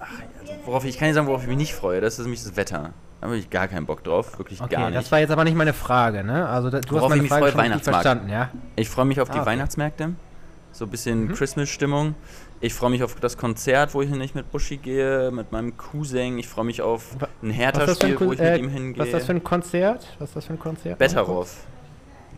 [0.00, 0.08] ach,
[0.40, 2.00] also worauf ich kann nicht sagen, worauf ich mich nicht freue.
[2.00, 2.92] Das ist nämlich das Wetter.
[3.20, 4.96] Da habe ich gar keinen Bock drauf, wirklich Okay, gar nicht.
[4.96, 6.48] das war jetzt aber nicht meine Frage, ne?
[6.48, 8.50] Also da, du Worauf hast meine ich mich Frage freue, schon verstanden, ja?
[8.76, 9.50] Ich freue mich auf die Ah, okay.
[9.50, 10.10] Weihnachtsmärkte.
[10.70, 11.32] So ein bisschen Mhm.
[11.34, 12.14] Christmas-Stimmung.
[12.60, 16.38] Ich freue mich auf das Konzert, wo ich nicht mit Buschi gehe, mit meinem Cousin.
[16.38, 18.98] Ich freue mich auf ein Hertha-Spiel, ein, wo ich äh, mit ihm hingehe.
[19.00, 20.06] was ist das für ein Konzert?
[20.18, 20.98] Was ist das für ein Konzert?
[20.98, 21.56] Betteroff.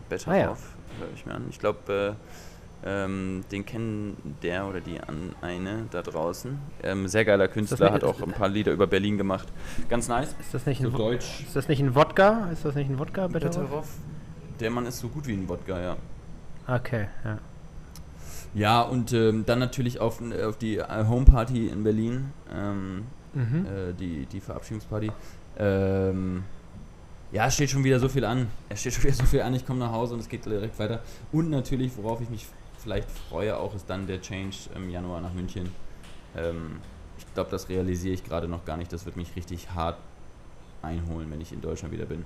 [0.09, 0.45] Betteroff, Ah, ja.
[0.47, 1.45] höre ich mir an.
[1.49, 2.50] Ich glaube, äh,
[2.85, 6.57] ähm, den kennen der oder die an eine da draußen.
[6.83, 9.47] Ähm, sehr geiler Künstler, nicht- hat auch ein paar Lieder über Berlin gemacht.
[9.89, 10.35] Ganz nice.
[10.39, 11.41] Ist das nicht So ein, deutsch.
[11.45, 12.49] ist das nicht ein Wodka?
[12.51, 13.87] Ist das nicht ein Wodka, Betteroff?
[14.59, 15.95] Der Mann ist so gut wie ein Wodka, ja.
[16.67, 17.37] Okay, ja.
[18.53, 23.65] Ja, und ähm, dann natürlich auf, auf die äh, Homeparty in Berlin, ähm, Mhm.
[23.65, 25.09] äh, die, die Verabschiedungsparty.
[25.57, 26.43] Ähm,
[27.31, 28.47] ja, es steht schon wieder so viel an.
[28.67, 29.53] Es steht schon wieder so viel an.
[29.53, 30.99] Ich komme nach Hause und es geht direkt weiter.
[31.31, 32.45] Und natürlich, worauf ich mich
[32.81, 35.71] vielleicht freue, auch ist dann der Change im Januar nach München.
[36.35, 36.79] Ähm,
[37.17, 38.91] ich glaube, das realisiere ich gerade noch gar nicht.
[38.91, 39.97] Das wird mich richtig hart
[40.81, 42.25] einholen, wenn ich in Deutschland wieder bin.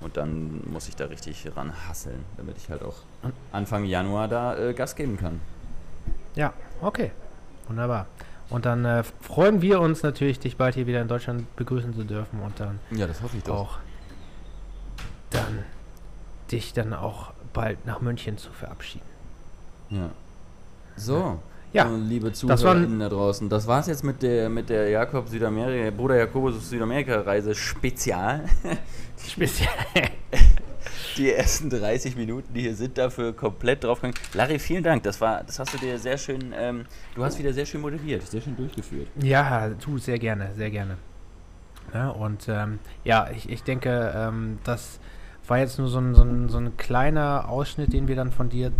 [0.00, 2.96] Und dann muss ich da richtig ran hasseln, damit ich halt auch
[3.52, 5.40] Anfang Januar da äh, Gas geben kann.
[6.34, 7.12] Ja, okay.
[7.68, 8.06] Wunderbar.
[8.50, 12.04] Und dann äh, freuen wir uns natürlich, dich bald hier wieder in Deutschland begrüßen zu
[12.04, 13.54] dürfen und dann Ja, das hoffe ich doch.
[13.54, 13.78] auch
[15.30, 15.64] dann
[16.50, 19.06] dich dann auch bald nach München zu verabschieden.
[19.92, 20.10] Ja.
[20.96, 21.38] So,
[21.72, 26.16] Ja, liebe ZuhörerInnen da draußen, das war's jetzt mit der, mit der Jakob Südamerika, Bruder
[26.16, 28.44] Jakobus Südamerika-Reise Spezial.
[29.26, 29.68] speziell.
[31.16, 34.16] Die ersten 30 Minuten, die hier sind, dafür komplett draufgegangen.
[34.32, 35.02] Larry, vielen Dank.
[35.02, 38.22] Das war, das hast du dir sehr schön, ähm, du hast wieder sehr schön moderiert,
[38.22, 39.08] sehr schön durchgeführt.
[39.20, 40.96] Ja, tu sehr gerne, sehr gerne.
[41.92, 45.00] Ja, und ähm, ja, ich, ich denke, ähm, das
[45.46, 48.48] war jetzt nur so ein, so, ein, so ein kleiner Ausschnitt, den wir dann von
[48.48, 48.72] dir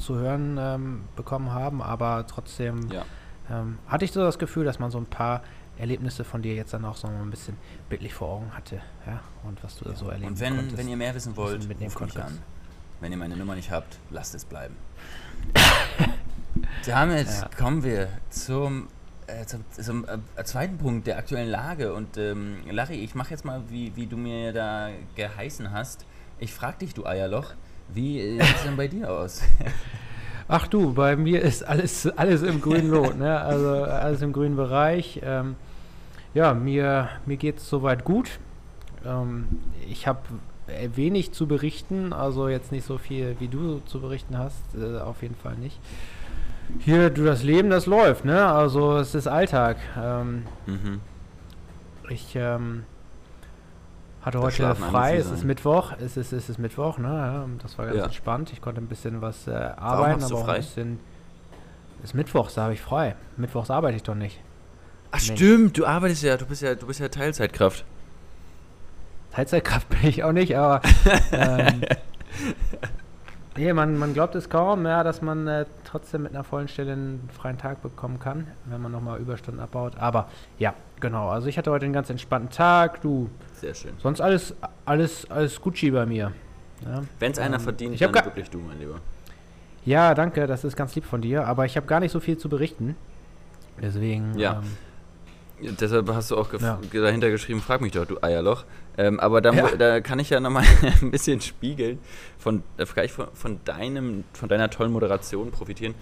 [0.00, 3.04] zu hören ähm, bekommen haben, aber trotzdem Ja.
[3.50, 5.42] ähm, hatte ich so das Gefühl, dass man so ein paar
[5.78, 7.56] Erlebnisse von dir jetzt dann auch so ein bisschen
[7.88, 10.76] bildlich vor Augen hatte, ja, und was du da so erleben Und wenn, konntest.
[10.76, 12.38] wenn ihr mehr wissen wollt, mitnehmen ruft an.
[13.00, 14.74] Wenn ihr meine Nummer nicht habt, lasst es bleiben.
[16.86, 17.48] Damit Ja.
[17.56, 18.88] kommen wir zum,
[19.26, 21.94] äh, zum, zum äh, zweiten Punkt der aktuellen Lage.
[21.94, 26.04] Und ähm, Larry, ich mache jetzt mal, wie, wie du mir da geheißen hast.
[26.38, 27.52] Ich frage dich, du Eierloch,
[27.94, 29.42] wie äh, sieht es denn bei dir aus?
[30.48, 33.40] Ach du, bei mir ist alles, alles im grünen Lot, ne?
[33.40, 35.20] Also äh, alles im grünen Bereich.
[35.22, 35.54] Ähm,
[36.34, 38.38] ja, mir, mir geht es soweit gut.
[39.04, 39.46] Ähm,
[39.88, 40.20] ich habe
[40.94, 45.22] wenig zu berichten, also jetzt nicht so viel, wie du zu berichten hast, äh, auf
[45.22, 45.78] jeden Fall nicht.
[46.78, 48.46] Hier, du, das Leben, das läuft, ne?
[48.46, 49.76] Also es ist Alltag.
[50.00, 51.00] Ähm, mhm.
[52.08, 52.84] ich ähm,
[54.22, 55.44] hatte heute frei, es ist.
[55.44, 57.46] Mittwoch, es ist, es ist Mittwoch, ne?
[57.62, 58.04] Das war ganz Ja.
[58.04, 58.52] entspannt.
[58.52, 60.54] Ich konnte ein bisschen was äh, arbeiten, aber auch frei?
[60.56, 61.00] ein bisschen.
[62.02, 63.16] Es ist Mittwochs, da habe ich frei.
[63.36, 64.40] Mittwochs arbeite ich doch nicht.
[65.10, 65.38] Ach Mensch.
[65.38, 67.84] stimmt, du arbeitest ja, du bist ja, du bist ja Teilzeitkraft.
[69.32, 70.80] Teilzeitkraft bin ich auch nicht, aber
[71.32, 71.82] ähm,
[73.60, 76.92] nee, man, man glaubt es kaum, ja, dass man äh, trotzdem mit einer vollen Stelle
[76.92, 79.92] einen freien Tag bekommen kann, wenn man nochmal Überstunden abbaut.
[79.98, 81.28] Aber ja, genau.
[81.28, 83.00] Also ich hatte heute einen ganz entspannten Tag.
[83.02, 83.92] Du, Sehr schön.
[83.98, 84.54] sonst alles,
[84.86, 86.32] alles, alles Gucci bei mir.
[86.84, 88.96] Ja, Wenn es einer Ähm, verdient, ich dann wirklich du, mein Lieber.
[89.84, 92.38] ja, danke, das ist ganz lieb von dir, aber ich habe gar nicht so viel
[92.38, 92.96] zu berichten.
[93.80, 94.62] Deswegen, Ja.
[95.62, 96.78] ähm, Deshalb hast du auch Ja.
[96.90, 98.64] dahinter geschrieben, frag mich doch, du Eierloch.
[99.00, 99.76] Ähm, aber da, Ja.
[99.76, 100.64] da kann ich ja nochmal
[101.00, 101.98] ein bisschen spiegeln,
[102.38, 105.94] von, äh, vielleicht von, von, deinem, von deiner tollen Moderation profitieren.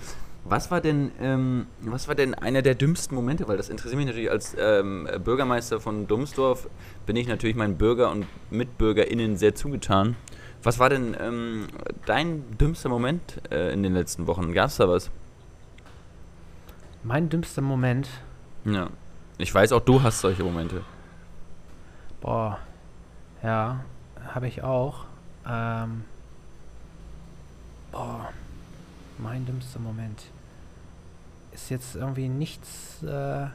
[0.44, 3.46] Was war denn, ähm, was war denn einer der dümmsten Momente?
[3.46, 6.68] Weil das interessiert mich natürlich als ähm, Bürgermeister von Domsdorf,
[7.06, 10.16] bin ich natürlich meinen Bürger und MitbürgerInnen sehr zugetan.
[10.64, 11.66] Was war denn ähm,
[12.06, 14.52] dein dümmster Moment äh, in den letzten Wochen?
[14.52, 15.10] Gab es da was?
[17.04, 18.08] mein dümmster Moment,
[18.64, 18.88] Ja.
[19.40, 20.82] Ich weiß auch, du hast solche Momente.
[22.20, 22.58] boah,
[23.42, 23.80] ja,
[24.34, 25.04] habe ich auch.
[25.46, 26.04] Ähm,
[27.92, 28.28] boah,
[29.18, 30.24] mein dümmster Moment.
[31.52, 33.02] Ist jetzt irgendwie nichts.
[33.02, 33.46] Äh,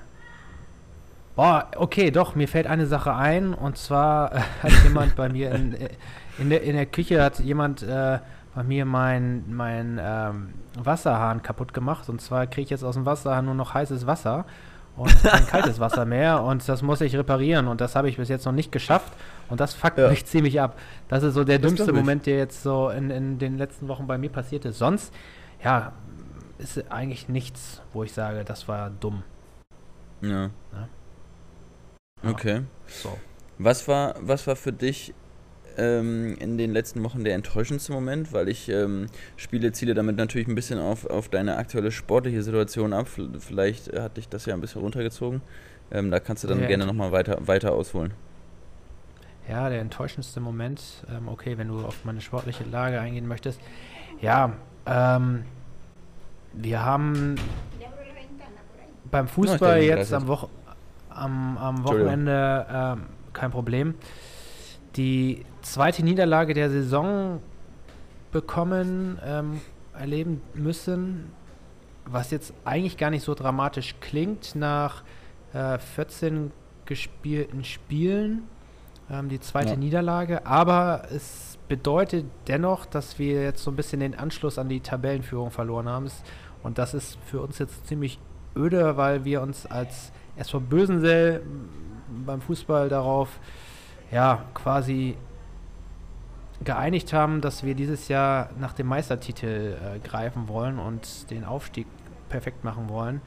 [1.36, 3.54] boah, okay, doch, mir fällt eine Sache ein.
[3.54, 5.90] Und zwar äh, hat jemand bei mir in, äh,
[6.38, 8.20] in, der, in der Küche hat jemand äh,
[8.56, 12.10] bei mir mein, mein ähm, Wasserhahn kaputt gemacht.
[12.10, 14.46] Und zwar kriege ich jetzt aus dem Wasserhahn nur noch heißes Wasser
[14.96, 16.44] und kein kaltes Wasser mehr.
[16.44, 17.68] Und das muss ich reparieren.
[17.68, 19.14] Und das habe ich bis jetzt noch nicht geschafft
[19.54, 20.10] und das fuckt Ja.
[20.10, 20.80] mich ziemlich ab.
[21.10, 21.94] Das ist so der Das dümmste.
[21.94, 24.80] Moment, der jetzt so in, in den letzten Wochen bei mir passiert ist.
[24.80, 25.14] Sonst,
[25.64, 25.94] ja,
[26.58, 29.22] ist eigentlich nichts, wo ich sage, das war dumm.
[30.22, 30.50] Ja.
[32.24, 32.32] Ja.
[32.32, 32.62] Okay.
[32.88, 33.16] So.
[33.60, 35.14] Was war, was war für dich
[35.78, 38.34] ähm, in den letzten Wochen der enttäuschendste Moment?
[38.34, 39.06] Weil ich ähm,
[39.38, 43.08] Spiele ziele damit natürlich ein bisschen auf, auf deine aktuelle sportliche Situation ab.
[43.40, 45.42] Vielleicht hat dich das ja ein bisschen runtergezogen.
[45.92, 48.14] Ähm, da kannst du dann Ja, gerne nochmal weiter, weiter ausholen.
[49.50, 53.60] Ja, der enttäuschendste Moment, ähm, okay, wenn du auf meine sportliche Lage eingehen möchtest.
[54.22, 54.54] Ja,
[54.86, 55.44] ähm,
[56.54, 57.36] wir haben
[59.12, 60.48] beim Fußball denke, jetzt am, Woche,
[61.10, 61.84] am, am.
[61.84, 63.04] Wochenende ähm,
[63.34, 63.96] kein Problem.
[64.96, 67.42] Die zweite Niederlage der Saison
[68.32, 69.62] bekommen, ähm,
[69.98, 71.32] erleben müssen,
[72.06, 75.04] was jetzt eigentlich gar nicht so dramatisch klingt nach
[75.54, 76.52] äh, 14
[76.86, 78.44] gespielten Spielen,
[79.10, 79.76] ähm, die zweite Ja.
[79.76, 84.80] Niederlage, aber es bedeutet dennoch, dass wir jetzt so ein bisschen den Anschluss an die
[84.82, 86.10] Tabellenführung verloren haben.
[86.62, 88.20] Und das ist für uns jetzt ziemlich
[88.56, 91.70] öde, weil wir uns als SV Bösensee m,
[92.26, 93.40] beim Fußball darauf
[94.12, 95.18] ja quasi
[96.64, 101.88] geeinigt haben, dass wir dieses Jahr nach dem Meistertitel äh, greifen wollen und den Aufstieg
[102.30, 103.22] perfekt machen wollen.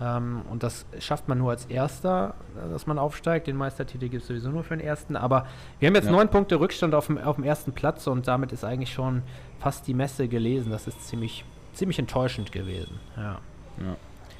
[0.00, 2.34] Ähm, und das schafft man nur als Erster,
[2.72, 3.46] dass man aufsteigt.
[3.46, 5.14] Den Meistertitel gibt es sowieso nur für den Ersten.
[5.16, 5.46] Aber
[5.78, 6.12] wir haben jetzt Ja.
[6.12, 9.22] neun Punkte Rückstand auf dem, auf dem ersten Platz und damit ist eigentlich schon
[9.58, 10.70] fast die Messe gelesen.
[10.70, 11.44] Das ist ziemlich,
[11.74, 12.98] ziemlich enttäuschend gewesen.
[13.16, 13.38] Ja.
[13.78, 13.96] Ja.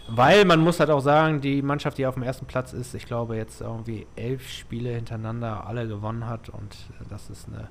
[0.09, 3.07] Weil man muss halt auch sagen, die Mannschaft, die auf dem ersten Platz ist, ich
[3.07, 6.77] glaube jetzt irgendwie elf Spiele hintereinander alle gewonnen hat und
[7.09, 7.69] das ist eine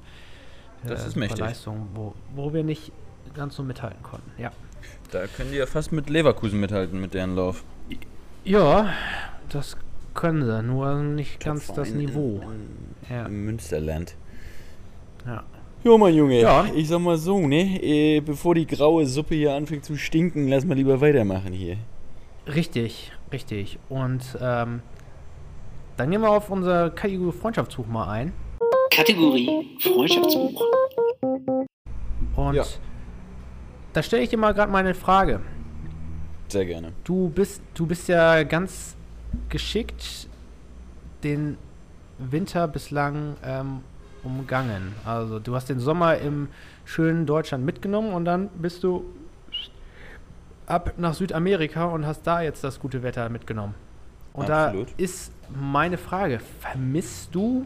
[0.88, 1.40] Das äh, ist mächtig.
[1.40, 2.94] Leistung, wo, wo wir nicht
[3.34, 4.32] ganz so mithalten konnten.
[4.42, 4.52] Ja.
[5.12, 7.64] Da können die ja fast mit Leverkusen mithalten, mit deren Lauf.
[8.44, 8.90] Ja,
[9.50, 9.78] das
[10.14, 12.42] können sie, nur nicht ganz das Verein in- Niveau.
[12.44, 13.26] In, Ja.
[13.26, 14.16] Im Münsterland.
[15.26, 15.44] Ja.
[15.84, 16.66] Jo, mein Junge, Ja.
[16.76, 17.82] ich sag mal so, ne?
[17.82, 21.78] Äh, bevor die graue Suppe hier anfängt zu stinken, lass mal lieber weitermachen hier.
[22.48, 23.80] Richtig, richtig.
[23.90, 24.82] Und ähm,
[25.98, 28.34] dann gehen wir auf unser Kategorie Freundschaftsbuch mal ein.
[28.92, 30.64] Kategorie Freundschaftsbuch.
[32.36, 32.64] Und Ja.
[33.94, 35.42] da stelle ich dir mal gerade meine Frage.
[36.50, 36.94] Sehr gerne.
[37.04, 38.96] Du bist, du bist ja ganz
[39.50, 40.28] geschickt
[41.24, 41.58] den
[42.18, 43.82] Winter bislang ähm,
[44.24, 44.94] umgangen.
[45.06, 46.50] Also du hast den Sommer im
[46.86, 49.06] schönen Deutschland mitgenommen und dann bist du
[50.66, 53.76] ab nach Südamerika und hast da jetzt das gute Wetter mitgenommen.
[54.34, 54.90] Und Absolut.
[54.90, 57.66] da ist meine Frage, vermisst du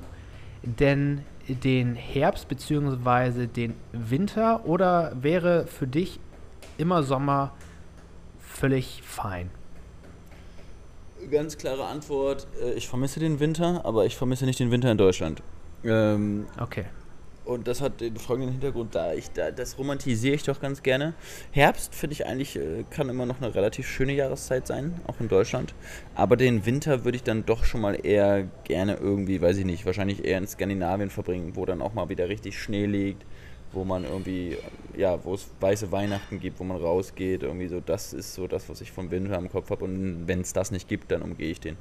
[0.63, 3.47] denn den Herbst bzw.
[3.47, 6.19] den Winter oder wäre für dich
[6.77, 7.51] immer Sommer
[8.53, 9.49] völlig fein?
[11.31, 14.97] Ganz klare Antwort, äh, ich vermisse den Winter, aber ich vermisse nicht den Winter in
[14.97, 15.41] Deutschland.
[15.83, 16.85] Ähm, Okay.
[17.45, 21.13] Und das hat den folgenden Hintergrund, da ich da, das romantisiere ich doch ganz gerne.
[21.51, 25.27] Herbst finde ich eigentlich, äh, kann immer noch eine relativ schöne Jahreszeit sein, auch in
[25.27, 25.73] Deutschland.
[26.15, 29.85] Aber den Winter würde ich dann doch schon mal eher gerne irgendwie, weiß ich nicht,
[29.85, 33.25] wahrscheinlich eher in Skandinavien verbringen, wo dann auch mal wieder richtig Schnee liegt,
[33.73, 34.57] wo man irgendwie,
[34.95, 37.79] ja, wo es weiße Weihnachten gibt, wo man rausgeht, irgendwie so.
[37.79, 39.83] Das ist so das, was ich vom Winter im Kopf habe.
[39.85, 41.77] Und wenn es das nicht gibt, dann umgehe ich den.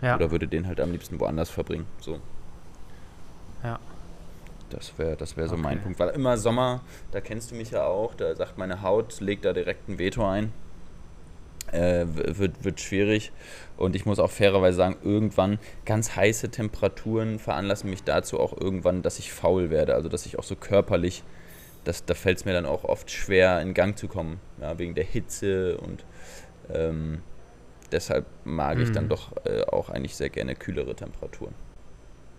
[0.00, 0.16] Ja.
[0.16, 1.86] Oder würde den halt am liebsten woanders verbringen.
[2.00, 2.20] So.
[3.62, 3.78] Ja.
[4.70, 5.84] Das wäre das wär so mein Okay.
[5.84, 5.98] Punkt.
[5.98, 9.52] Weil immer Sommer, da kennst du mich ja auch, da sagt meine Haut, legt da
[9.52, 10.52] direkt ein Veto ein.
[11.72, 12.06] Äh,
[12.38, 13.32] wird, wird schwierig.
[13.76, 19.02] Und ich muss auch fairerweise sagen, irgendwann ganz heiße Temperaturen veranlassen mich dazu auch irgendwann,
[19.02, 19.94] dass ich faul werde.
[19.94, 21.22] Also dass ich auch so körperlich,
[21.84, 24.40] das, da fällt es mir dann auch oft schwer, in Gang zu kommen.
[24.60, 26.04] Ja, wegen der Hitze und
[26.72, 27.22] ähm,
[27.92, 29.08] deshalb mag ich dann Mhm.
[29.08, 31.54] doch äh, auch eigentlich sehr gerne kühlere Temperaturen.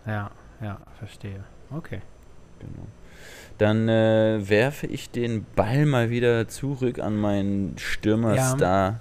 [0.05, 1.43] Ja, ja, verstehe.
[1.75, 2.01] Okay.
[2.59, 2.87] Genau.
[3.57, 8.99] Dann äh, werfe ich den Ball mal wieder zurück an meinen Stürmerstar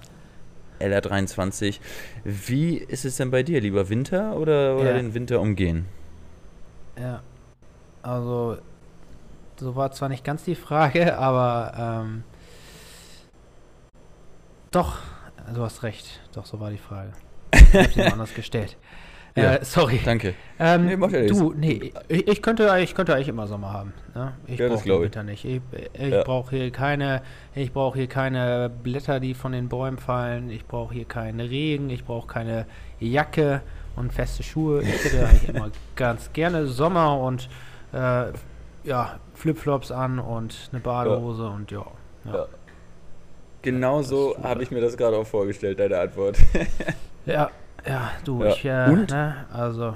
[0.79, 1.79] LR23.
[2.23, 3.61] Wie ist es denn bei dir?
[3.61, 4.97] Lieber Winter oder, oder Ja.
[4.97, 5.85] den Winter umgehen?
[6.99, 7.21] Ja.
[8.01, 8.57] Also,
[9.59, 12.23] so war zwar nicht ganz die Frage, aber ähm,
[14.71, 14.97] doch,
[15.53, 16.19] du hast recht.
[16.33, 17.11] Doch, so war die Frage.
[17.53, 18.77] Ich habe sie anders gestellt.
[19.41, 19.53] Ja.
[19.55, 19.99] Äh, sorry.
[20.03, 20.33] Danke.
[20.59, 21.37] Ähm, Nee, macht ja nichts.
[21.37, 23.93] du, nee, ich, ich, könnte, ich könnte eigentlich immer Sommer haben.
[24.15, 24.33] Ne?
[24.47, 25.01] Ich Ja, brauche den.
[25.01, 25.45] Winter nicht.
[25.45, 25.61] Ich,
[25.93, 26.23] ich Ja.
[26.23, 27.21] brauche hier keine,
[27.55, 30.49] ich brauche hier keine Blätter, die von den Bäumen fallen.
[30.49, 31.89] Ich brauche hier keinen Regen.
[31.89, 32.65] Ich brauche keine
[32.99, 33.61] Jacke
[33.95, 34.81] und feste Schuhe.
[34.83, 37.49] Ich hätte eigentlich immer ganz gerne Sommer und
[37.93, 38.25] äh,
[38.83, 41.85] ja, Flipflops an und eine Badehose und ja.
[42.25, 42.45] Ja, Ja.
[43.61, 46.37] Genau so habe ich mir das gerade auch vorgestellt, deine Antwort.
[47.25, 47.49] ja,
[47.87, 48.49] ja du, Ja.
[48.49, 49.11] ich, äh, Und?
[49.11, 49.95] ne, also,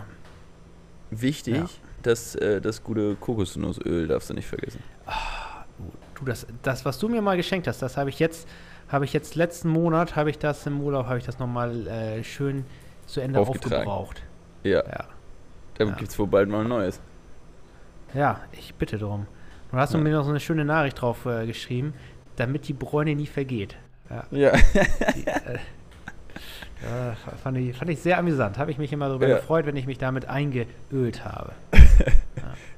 [1.11, 1.65] Wichtig, Ja.
[2.01, 4.81] das, äh, das gute Kokosnussöl darfst du nicht vergessen.
[6.15, 8.47] Du, das, das, was du mir mal geschenkt hast, das habe ich jetzt,
[8.89, 12.23] habe ich jetzt letzten Monat, habe ich das im Urlaub, habe ich das nochmal äh,
[12.23, 12.65] schön
[13.05, 14.23] zu Ende aufgebraucht.
[14.63, 15.05] Ja, Ja.
[15.77, 15.91] da Ja.
[15.91, 16.99] gibt es wohl bald mal ein neues.
[18.13, 19.27] ja, ich bitte darum.
[19.71, 20.03] Und hast du Ja.
[20.03, 21.93] mir noch so eine schöne Nachricht drauf äh, geschrieben,
[22.37, 23.75] damit die Bräune nie vergeht.
[24.09, 24.51] Ja, Ja.
[25.15, 25.59] die, äh,
[26.83, 28.57] ja, fand, ich, fand ich sehr amüsant.
[28.57, 29.35] Habe ich mich immer darüber Ja.
[29.37, 31.53] gefreut, wenn ich mich damit eingeölt habe.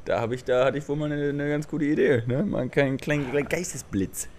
[0.05, 2.43] Da habe ich, da hatte ich wohl mal eine, eine ganz gute Idee, ne?
[2.43, 4.29] Mal einen kleinen, kleinen Geistesblitz.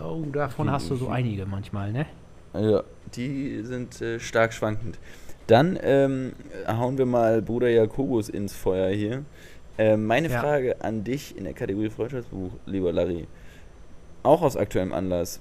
[0.00, 2.06] Oh, davon hast du so einige manchmal, ne?
[2.54, 2.84] Ja,
[3.16, 5.00] die sind äh, stark schwankend.
[5.48, 6.34] Dann ähm,
[6.68, 9.24] hauen wir mal Bruder Jakobus ins Feuer hier.
[9.76, 10.38] Ähm, meine Ja.
[10.40, 13.26] Frage an dich in der Kategorie Freundschaftsbuch, lieber Larry,
[14.22, 15.40] auch aus aktuellem Anlass.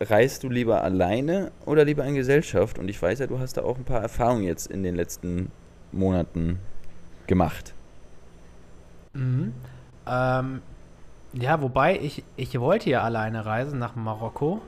[0.00, 2.78] Reist du lieber alleine oder lieber in Gesellschaft?
[2.78, 5.50] Und ich weiß ja, du hast da auch ein paar Erfahrungen jetzt in den letzten
[5.92, 6.58] Monaten
[7.26, 7.74] gemacht.
[9.14, 9.54] Mhm.
[10.06, 10.60] Ähm,
[11.32, 14.60] ja, wobei ich, ich wollte ja alleine reisen nach Marokko.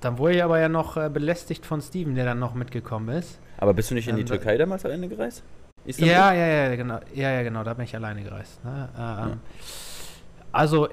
[0.00, 3.38] Dann wurde ich aber ja noch äh, belästigt von Steven, der dann noch mitgekommen ist.
[3.58, 5.42] Aber bist du nicht in die Ähm, Türkei damals alleine gereist?
[5.84, 6.12] Istanbul?
[6.14, 7.00] Ja, ja, ja, genau.
[7.14, 8.64] Ja, ja, genau, da bin ich alleine gereist.
[8.64, 8.88] Ne?
[8.98, 9.40] Ähm,
[10.52, 10.88] Also,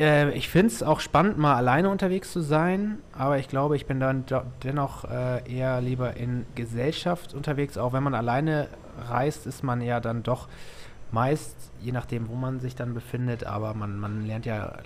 [0.00, 3.86] äh, ich finde es auch spannend, mal alleine unterwegs zu sein, aber ich glaube, ich
[3.86, 4.24] bin dann
[4.62, 7.76] dennoch äh, eher lieber in Gesellschaft unterwegs.
[7.76, 8.68] Auch wenn man alleine
[9.08, 10.48] reist, ist man ja dann doch
[11.12, 14.82] meist, je nachdem, wo man sich dann befindet, aber man, man lernt ja äh,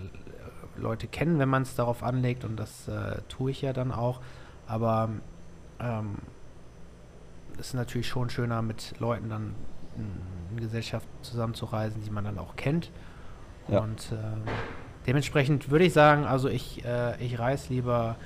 [0.77, 4.21] Leute kennen, wenn man es darauf anlegt und das äh, tue ich ja dann auch.
[4.67, 5.11] Aber
[5.79, 6.17] ähm,
[7.59, 9.55] es ist natürlich schon schöner, mit Leuten dann
[9.97, 10.11] in,
[10.51, 12.91] in Gesellschaft zusammenzureisen, die man dann auch kennt.
[13.69, 13.81] Ja.
[13.81, 14.43] Und ähm,
[15.07, 18.17] dementsprechend würde ich sagen, also ich, äh, ich reise lieber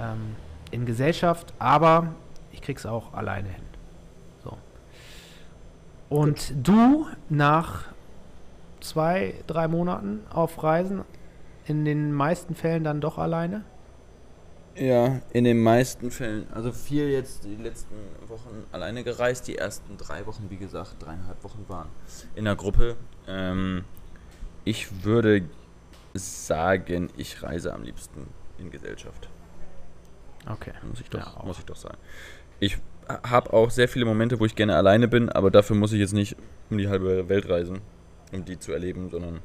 [0.00, 0.36] ähm,
[0.70, 2.14] in Gesellschaft, aber
[2.52, 3.64] ich krieg's auch alleine hin.
[4.42, 4.56] So.
[6.08, 7.84] Und du nach
[8.80, 11.04] zwei, drei Monaten auf Reisen
[11.66, 13.64] in den meisten Fällen dann doch alleine?
[14.74, 16.46] Ja, in den meisten Fällen.
[16.52, 17.96] Also viel jetzt die letzten
[18.28, 19.48] Wochen alleine gereist.
[19.48, 21.88] Die ersten drei Wochen, wie gesagt, dreieinhalb Wochen waren
[22.36, 22.96] in der Gruppe.
[23.26, 23.84] Ähm,
[24.64, 25.42] ich würde
[26.18, 29.28] sagen, ich reise am liebsten in Gesellschaft.
[30.48, 30.72] Okay.
[30.88, 31.98] Muss ich doch, Ja, muss ich doch sagen.
[32.60, 36.00] Ich habe auch sehr viele Momente, wo ich gerne alleine bin, aber dafür muss ich
[36.00, 36.36] jetzt nicht
[36.70, 37.80] um die halbe Welt reisen,
[38.32, 39.40] um die zu erleben, sondern,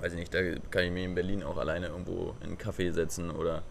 [0.00, 2.92] weiß ich nicht, da kann ich mich in Berlin auch alleine irgendwo in einen Café
[2.92, 3.62] setzen oder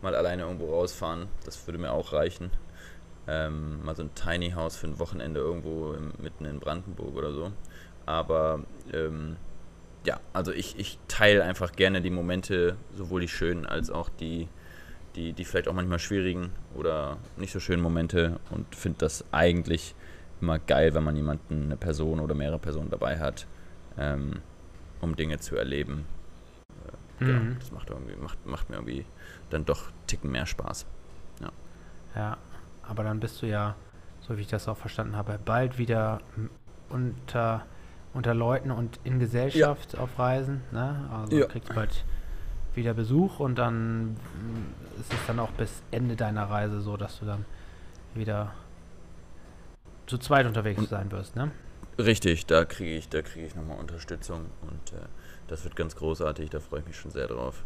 [0.00, 1.28] mal alleine irgendwo rausfahren.
[1.44, 2.50] Das würde mir auch reichen.
[3.26, 7.32] Ähm, mal so ein Tiny House für ein Wochenende irgendwo im, mitten in Brandenburg oder
[7.32, 7.52] so.
[8.06, 9.36] Aber ähm,
[10.04, 14.48] ja, also ich, ich teile einfach gerne die Momente, sowohl die schönen als auch die,
[15.16, 19.94] die, die vielleicht auch manchmal schwierigen oder nicht so schönen Momente und finde das eigentlich
[20.40, 23.46] immer geil, wenn man jemanden, eine Person oder mehrere Personen dabei hat,
[23.98, 24.40] ähm,
[25.00, 26.06] um Dinge zu erleben.
[27.26, 27.56] Äh, ja, Mhm.
[27.58, 29.04] das macht, irgendwie, macht, macht mir irgendwie
[29.50, 30.86] dann doch Ticken mehr Spaß.
[32.14, 32.38] Ja,
[32.82, 33.76] aber dann bist du ja,
[34.20, 36.20] so wie ich das auch verstanden habe, bald wieder
[36.88, 37.66] unter,
[38.14, 40.62] unter Leuten und in Gesellschaft auf Reisen.
[40.72, 41.08] Ne?
[41.12, 41.46] Also Ja.
[41.46, 42.04] du kriegst bald
[42.74, 47.18] wieder Besuch und dann mm, ist es dann auch bis Ende deiner Reise so, dass
[47.18, 47.44] du dann
[48.14, 48.52] wieder
[50.06, 51.36] zu zweit unterwegs Und- sein wirst.
[51.36, 51.50] Ne?
[51.98, 55.04] Richtig, da kriege ich, da kriege ich nochmal Unterstützung und äh,
[55.48, 57.64] das wird ganz großartig, da freue ich mich schon sehr drauf.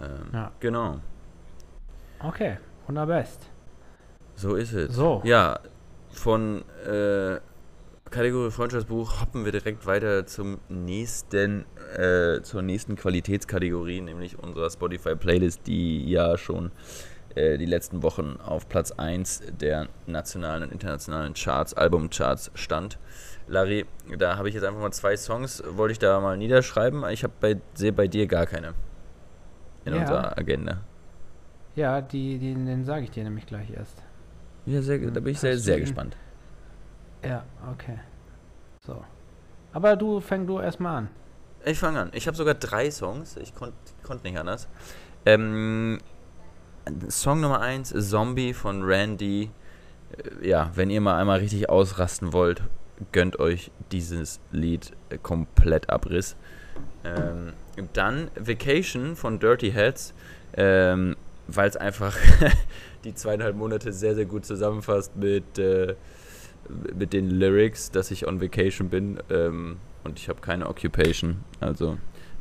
[0.00, 0.50] Ähm, Ja.
[0.60, 0.98] Genau,
[2.18, 3.46] Okay, wunderbest.
[4.34, 4.94] so ist es.
[4.94, 5.20] So.
[5.24, 5.60] Ja,
[6.10, 7.38] von äh,
[8.12, 11.64] Kategorie Freundschaftsbuch hoppen wir direkt weiter zum nächsten,
[11.96, 16.72] äh, zur nächsten Qualitätskategorie, nämlich unserer Spotify-Playlist, die ja schon
[17.34, 22.98] äh, die letzten Wochen auf Platz 1 der nationalen und internationalen Charts, Albumcharts stand.
[23.48, 23.86] Larry,
[24.18, 27.02] da habe ich jetzt einfach mal zwei Songs, wollte ich da mal niederschreiben.
[27.10, 28.74] Ich habe bei, sehe bei dir gar keine
[29.86, 30.00] in Ja.
[30.00, 30.82] unserer Agenda.
[31.74, 34.02] Ja, die, die, den sage ich dir nämlich gleich erst.
[34.66, 35.80] Ja, sehr, da bin ich sehr, du sehr ihn?
[35.84, 36.14] gespannt.
[37.24, 37.98] Ja, okay.
[38.84, 39.02] So.
[39.72, 41.08] Aber du fäng du erstmal an.
[41.64, 42.10] Ich fange an.
[42.14, 43.36] Ich habe sogar drei Songs.
[43.36, 44.68] Ich konnte konnt nicht anders.
[45.24, 45.98] Ähm,
[47.08, 49.50] Song Nummer eins, Zombie von Randy.
[50.40, 52.62] Äh, Ja, wenn ihr mal einmal richtig ausrasten wollt,
[53.12, 54.92] gönnt euch dieses Lied
[55.22, 56.36] komplett Abriss.
[57.04, 57.52] Ähm,
[57.92, 60.14] dann Vacation von Dirty Heads,
[60.56, 61.16] ähm,
[61.46, 62.16] weil es einfach
[63.04, 65.94] die zweieinhalb Monate sehr, sehr gut zusammenfasst mit, äh,
[66.94, 71.44] mit den Lyrics, dass ich on Vacation bin ähm, und ich habe keine Occupation.
[71.60, 71.98] Also,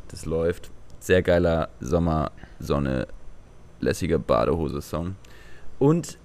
[0.08, 0.72] das läuft.
[1.00, 3.08] Sehr geiler Sommer, Sonne,
[3.80, 5.16] lässiger Badehose-Song.
[5.80, 6.18] Und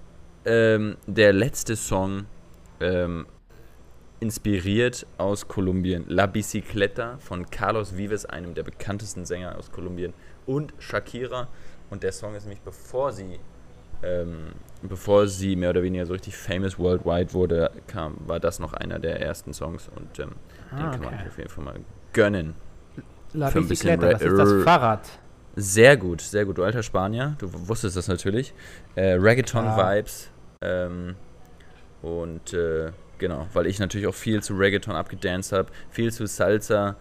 [0.44, 2.26] ähm, der letzte Song,
[2.80, 3.26] ähm,
[4.20, 10.14] inspiriert aus Kolumbien, La Bicicleta von Carlos Vives, einem der bekanntesten Sänger aus Kolumbien,
[10.46, 11.48] und Shakira.
[11.90, 13.38] Und der Song ist nämlich, bevor sie,
[14.02, 18.72] ähm, bevor sie mehr oder weniger so richtig famous worldwide wurde, kam, war das noch
[18.72, 20.30] einer der ersten Songs und ähm,
[20.72, 21.18] den Ah, kann man okay.
[21.18, 21.74] sich auf jeden Fall mal
[22.12, 22.54] gönnen.
[23.32, 25.08] La Für ein bisschen Bicicleta, das ist das Fahrrad.
[25.56, 26.58] Sehr gut, sehr gut.
[26.58, 28.52] Du alter Spanier, du wusstest das natürlich.
[28.94, 30.30] Äh, Reggaeton-Vibes.
[30.62, 31.14] Ähm,
[32.02, 36.96] und äh, genau, weil ich natürlich auch viel zu Reggaeton abgedanced habe, viel zu Salsa.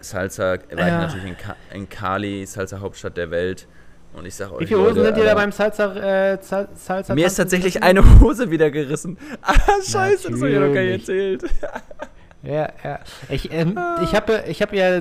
[0.00, 0.98] Salsa war ich Ja.
[1.00, 3.66] natürlich in, Ka in Cali, Salsa Hauptstadt der Welt.
[4.14, 5.94] Und ich sag euch, Wie viele Hosen Leute, sind dir da beim Salsa,
[6.32, 9.16] äh, Sal- Salsa Mir ist tatsächlich eine Hose wieder gerissen.
[9.42, 11.42] Ah, scheiße, das habe ich ja noch gar nicht Natürlich.
[11.42, 11.44] erzählt.
[12.42, 12.98] Ja, ja.
[13.28, 15.00] Ich, ähm, ich habe ich hab ja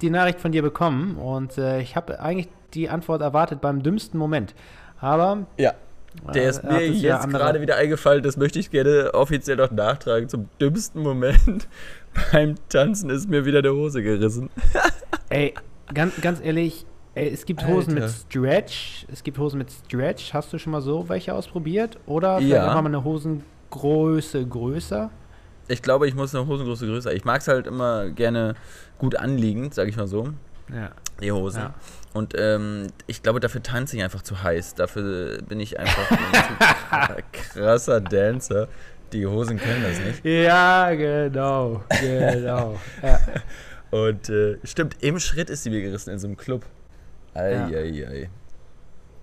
[0.00, 4.18] die Nachricht von dir bekommen und äh, ich habe eigentlich die Antwort erwartet beim dümmsten
[4.18, 4.54] Moment.
[5.00, 5.72] Aber Ja,
[6.34, 8.22] der äh, ist mir ja jetzt andere- gerade wieder eingefallen.
[8.22, 10.28] Das möchte ich gerne offiziell noch nachtragen.
[10.28, 11.66] Zum dümmsten Moment
[12.32, 14.50] beim Tanzen ist mir wieder der Hose gerissen.
[15.30, 15.54] Ey,
[15.94, 16.84] ganz, ganz ehrlich,
[17.14, 18.14] es gibt Hosen mit Alter.
[18.30, 19.06] Stretch.
[19.12, 20.32] Es gibt Hosen mit Stretch.
[20.32, 21.98] Hast du schon mal so welche ausprobiert?
[22.06, 22.74] Oder vielleicht Ja.
[22.80, 25.10] mal eine Hosengröße größer?
[25.68, 27.12] Ich glaube, ich muss eine Hosengröße größer.
[27.14, 28.54] Ich mag es halt immer gerne
[28.98, 30.28] gut anliegend, sage ich mal so,
[30.74, 30.90] Ja.
[31.20, 31.58] die Hose.
[31.60, 31.74] Ja.
[32.14, 34.74] Und ähm, ich glaube, dafür tanze ich einfach zu heiß.
[34.74, 36.10] Dafür bin ich einfach
[36.90, 38.68] ein krasser Dancer.
[39.12, 40.24] Die Hosen können das nicht.
[40.24, 41.82] Ja, genau.
[42.00, 42.78] Genau.
[43.02, 43.18] ja.
[43.90, 46.64] Und äh, stimmt, im Schritt ist sie mir gerissen in so einem Club.
[47.34, 48.28] Eieiei.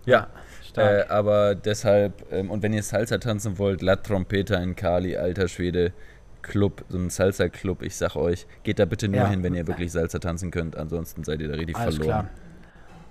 [0.06, 0.28] Ja,
[0.64, 1.08] Stark.
[1.10, 5.48] Äh, aber deshalb, ähm, und wenn ihr Salsa tanzen wollt, La Trompeta in Cali, alter
[5.48, 5.94] Schwede,
[6.42, 7.82] Club, so ein Salsa-Club.
[7.82, 9.30] Ich sag euch, geht da bitte nur Ja.
[9.30, 10.76] hin, wenn ihr wirklich Salsa tanzen könnt.
[10.78, 12.28] Ansonsten seid ihr da richtig Alles verloren.
[12.28, 12.30] klar.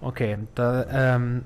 [0.01, 0.87] Okay, da
[1.17, 1.45] ähm,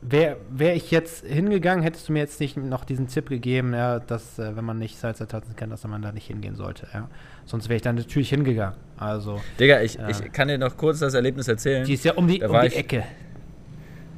[0.00, 3.98] wäre wär ich jetzt hingegangen, hättest du mir jetzt nicht noch diesen Tipp gegeben, ja,
[3.98, 6.86] dass äh, wenn man nicht Salsa tanzen kann, dass man da nicht hingehen sollte.
[6.94, 7.08] Ja.
[7.46, 8.76] Sonst wäre ich dann natürlich hingegangen.
[8.96, 10.08] Also, Digga, ich, Ja.
[10.08, 11.84] ich kann dir noch kurz das Erlebnis erzählen.
[11.84, 13.04] die ist ja um die, Da um die ich- Ecke.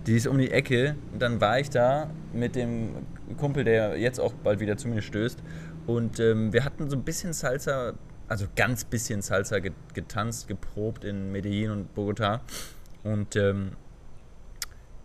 [0.07, 0.97] Die ist um die Ecke.
[1.13, 2.91] Und dann war ich da mit dem
[3.37, 5.39] Kumpel, der jetzt auch bald wieder zu mir stößt.
[5.87, 7.93] Und ähm, wir hatten so ein bisschen Salsa,
[8.29, 12.41] also ganz bisschen Salsa get getanzt, geprobt in Medellin und Bogota.
[13.03, 13.73] Und ähm,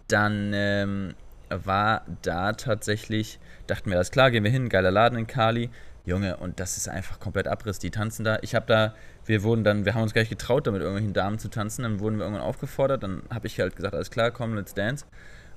[0.08, 1.16] dann ähm,
[1.50, 5.70] war da tatsächlich, dachten wir, alles klar, gehen wir hin, geiler Laden in Cali.
[6.06, 7.80] Junge, und das ist einfach komplett Abriss.
[7.80, 8.38] Die tanzen da.
[8.44, 8.94] Ich habe da,
[9.26, 11.82] wir wurden dann, wir haben uns gar nicht getraut, da mit irgendwelchen Damen zu tanzen.
[11.82, 13.02] Dann wurden wir irgendwann aufgefordert.
[13.02, 15.06] Dann habe ich halt gesagt, alles klar, komm, let's dance.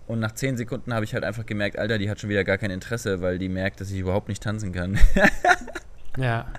[0.07, 2.57] Und nach 10 Sekunden habe ich halt einfach gemerkt, Alter, die hat schon wieder gar
[2.57, 4.99] kein Interesse, weil die merkt, dass ich überhaupt nicht tanzen kann.
[6.17, 6.47] Ja.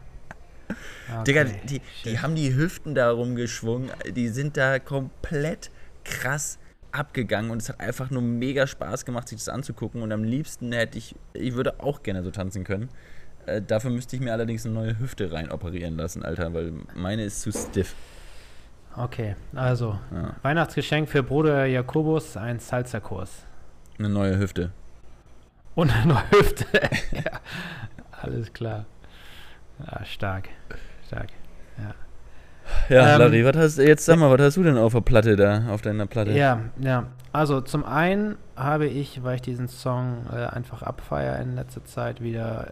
[1.12, 1.24] Okay.
[1.24, 3.90] Digga, die, die haben die Hüften da rumgeschwungen.
[4.16, 5.72] Die sind da komplett
[6.04, 6.60] krass
[6.92, 10.02] abgegangen und es hat einfach nur mega Spaß gemacht, sich das anzugucken.
[10.02, 12.90] Und am liebsten hätte ich, ich würde auch gerne so tanzen können.
[13.46, 17.24] Äh, dafür müsste ich mir allerdings eine neue Hüfte rein operieren lassen, Alter, weil meine
[17.24, 17.96] ist zu stiff.
[18.96, 20.36] Okay, also Ja.
[20.42, 23.46] Weihnachtsgeschenk für Bruder Jakobus, ein Salsa-Kurs.
[23.98, 24.72] Eine neue Hüfte.
[25.76, 26.66] Und eine neue Hüfte.
[27.12, 27.40] ja,
[28.22, 28.86] alles klar.
[29.86, 30.50] Ja, stark.
[31.08, 31.30] Stark.
[32.90, 35.36] Ja, Ähm, Larry, was hast jetzt sag mal, was hast du denn auf der Platte
[35.36, 36.32] da, auf deiner Platte?
[36.32, 37.06] Ja, ja.
[37.32, 42.22] Also zum einen habe ich, weil ich diesen Song äh, einfach abfeier in letzter Zeit,
[42.22, 42.72] wieder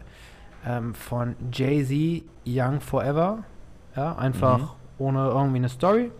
[0.65, 3.43] ähm, von Jay-Z Young Forever.
[3.95, 4.67] Ja, einfach Mhm.
[4.97, 6.11] ohne irgendwie eine Story.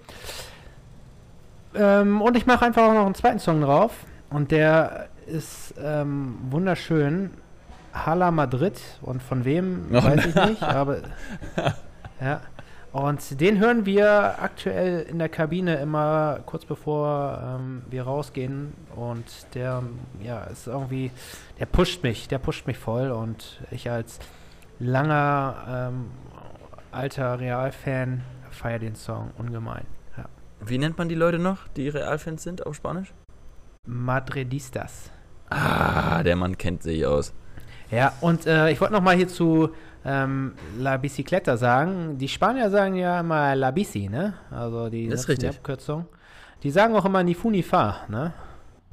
[1.76, 3.92] Ähm, und ich mache einfach auch noch einen zweiten Song drauf.
[4.30, 7.32] Und der ist ähm, wunderschön.
[7.94, 8.80] Hala Madrid.
[9.02, 10.64] Und von wem, Oh, weiß ich nicht.
[10.64, 10.98] Aber
[12.22, 12.42] ja.
[12.98, 18.74] Und den hören wir aktuell in der Kabine immer kurz bevor ähm, wir rausgehen.
[18.96, 19.24] Und
[19.54, 19.84] der,
[20.20, 21.12] ja, ist irgendwie,
[21.60, 23.12] der pusht mich, der pusht mich voll.
[23.12, 24.18] Und ich als
[24.80, 26.06] langer ähm,
[26.92, 29.86] alter Real-Fan feiere den Song ungemein.
[30.18, 30.26] Ja.
[30.60, 33.14] Wie nennt man die Leute noch, die Realfans sind auf Spanisch?
[33.86, 35.12] Madridistas.
[35.52, 37.32] Ah, der Mann kennt sich aus.
[37.92, 39.70] Ja, und äh, ich wollte noch mal hier zu
[40.08, 42.18] ähm, La Bicicleta sagen.
[42.18, 44.34] Die Spanier sagen ja immer La Bici, ne?
[44.50, 45.60] Also die, Das ist nutzen die richtig.
[45.60, 46.06] Abkürzung.
[46.64, 48.34] Die sagen auch immer ni fu ni fa, ne?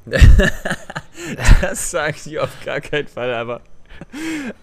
[1.63, 3.61] Das sage ich auf gar keinen Fall, aber,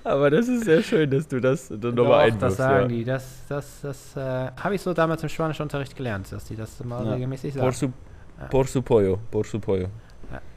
[0.03, 2.57] aber das ist sehr schön, dass du das dann nochmal das einwirfst.
[2.57, 2.87] sagen ja.
[2.97, 3.03] die.
[3.05, 7.03] Das, das, das äh, habe ich so damals im Spanischunterricht gelernt, dass die das immer
[7.03, 7.13] Ja.
[7.13, 7.93] regelmäßig Por sagen.
[8.39, 9.87] su, por su pollo, por su pollo.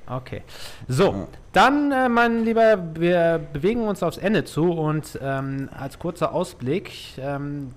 [0.07, 0.43] Okay.
[0.87, 6.33] So, dann, äh, mein Lieber, wir bewegen uns aufs Ende zu und ähm, als kurzer
[6.35, 7.73] Ausblick ähm,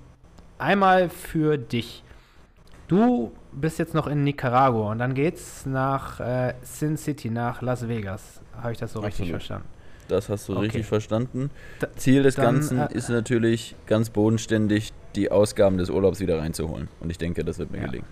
[0.58, 2.04] einmal für dich.
[2.88, 7.88] Du bist jetzt noch in Nicaragua und dann geht's nach äh, Sin City, nach Las
[7.88, 8.42] Vegas.
[8.62, 9.42] Habe ich das so richtig Absolut.
[9.42, 9.68] verstanden?
[10.10, 10.62] Das hast du Okay.
[10.64, 11.50] richtig verstanden.
[11.80, 16.40] Da- Ziel des dann, Ganzen äh, ist natürlich ganz bodenständig, die Ausgaben des Urlaubs wieder
[16.40, 16.88] reinzuholen.
[17.02, 17.86] Und ich denke, das wird mir Ja.
[17.88, 18.08] gelingen.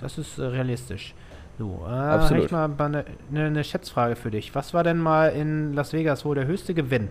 [0.00, 1.14] Das ist äh, realistisch.
[1.58, 2.52] So, äh, Absolut.
[2.52, 4.54] habe ich mal eine ne, ne Schätzfrage für dich.
[4.54, 7.08] Was war denn mal in Las Vegas wohl der höchste Gewinn?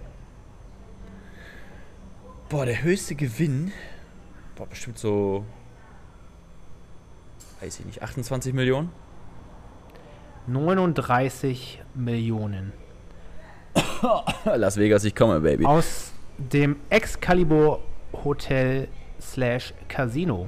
[2.49, 3.71] Boah, der höchste Gewinn,
[4.55, 5.45] boah, bestimmt so,
[7.59, 8.91] weiß ich nicht, 28 Millionen?
[10.45, 12.71] 39 Millionen.
[14.45, 15.65] Las Vegas, ich komme, Baby.
[15.65, 17.81] Aus dem Excalibur
[18.23, 18.89] Hotel
[19.19, 20.47] slash Casino.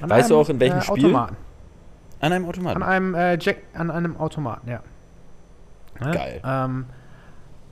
[0.00, 1.04] An Weißt du auch, in welchem Spiel?
[1.04, 1.36] Automaten.
[2.20, 2.82] An einem Automaten.
[2.82, 4.82] An einem äh, Jack, an einem Automaten, ja.
[6.00, 6.10] Ne?
[6.12, 6.40] Geil.
[6.44, 6.86] Ähm,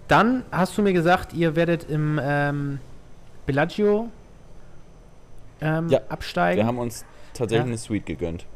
[0.09, 2.79] dann hast du mir gesagt, ihr werdet im ähm,
[3.45, 4.09] Bellagio
[5.61, 6.59] ähm, Ja, absteigen.
[6.61, 7.69] Wir haben uns tatsächlich Ja.
[7.71, 8.47] eine Suite gegönnt.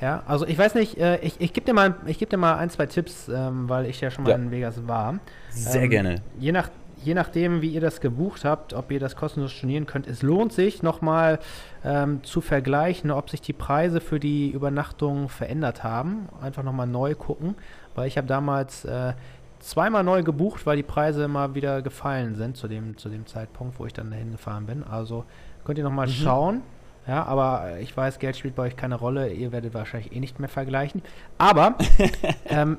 [0.00, 2.56] Ja, also ich weiß nicht, äh, ich, ich gebe dir, mal- ich geb dir mal
[2.56, 4.36] ein, zwei Tipps, ähm, weil ich ja schon mal Ja.
[4.36, 5.18] in Vegas war.
[5.50, 6.16] Sehr Ähm, gerne.
[6.38, 6.68] Je, nach,
[7.04, 10.52] je nachdem, wie ihr das gebucht habt, ob ihr das kostenlos stornieren könnt, es lohnt
[10.52, 11.38] sich nochmal
[11.84, 16.28] ähm, zu vergleichen, ob sich die Preise für die Übernachtung verändert haben.
[16.40, 17.54] Einfach nochmal neu gucken,
[17.94, 19.12] weil ich habe damals äh,
[19.60, 23.78] zweimal neu gebucht, weil die Preise immer wieder gefallen sind zu dem, zu dem Zeitpunkt,
[23.78, 24.82] wo ich dann dahin gefahren bin.
[24.84, 25.24] Also
[25.64, 26.12] könnt ihr nochmal Mhm.
[26.12, 26.62] schauen.
[27.06, 29.30] Ja, aber ich weiß, Geld spielt bei euch keine Rolle.
[29.30, 31.02] Ihr werdet wahrscheinlich eh nicht mehr vergleichen.
[31.36, 31.74] Aber
[32.46, 32.78] ähm,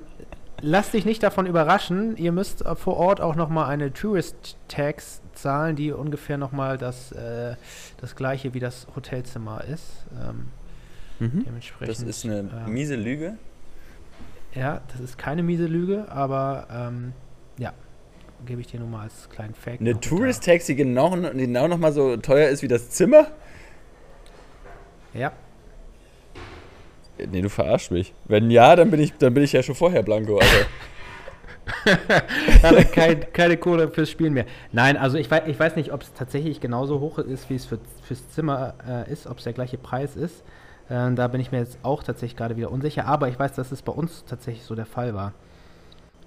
[0.61, 2.17] lasst dich nicht davon überraschen.
[2.17, 7.11] Ihr müsst äh, vor Ort auch nochmal eine Tourist Tax zahlen, die ungefähr nochmal das,
[7.11, 7.55] äh,
[7.97, 10.05] das gleiche wie das Hotelzimmer ist.
[10.21, 10.47] Ähm,
[11.19, 11.43] Mhm.
[11.45, 11.89] dementsprechend.
[11.95, 13.37] Das ist eine ähm, miese Lüge.
[14.53, 17.13] Ja, das ist keine miese Lüge, aber ähm,
[17.57, 17.73] ja.
[18.45, 19.81] gebe ich dir nur mal als kleinen Fact.
[19.81, 23.27] Eine noch mit Tourist-Taxi genau, genau nochmal so teuer ist wie das Zimmer?
[25.13, 25.31] Ja.
[27.17, 28.13] Nee, du verarschst mich.
[28.25, 30.65] Wenn ja, dann bin ich, dann bin ich ja schon vorher Blanco, Alter.
[32.63, 34.45] Hat kein, keine Kohle fürs Spielen mehr.
[34.71, 37.65] Nein, also ich weiß, ich weiß nicht, ob es tatsächlich genauso hoch ist, wie es
[37.65, 40.43] für, fürs Zimmer äh, ist, ob es der gleiche Preis ist.
[40.89, 43.05] Äh, da bin ich mir jetzt auch tatsächlich gerade wieder unsicher.
[43.05, 45.33] Aber ich weiß, dass es bei uns tatsächlich so der Fall war.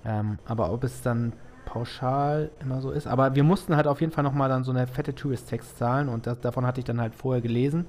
[0.04, 1.32] Ähm, aber ob es dann
[1.64, 3.06] pauschal immer so ist.
[3.06, 6.26] Aber wir mussten halt auf jeden Fall nochmal dann so eine fette Tourist-Text zahlen und
[6.26, 7.86] das, davon hatte ich dann halt vorher gelesen.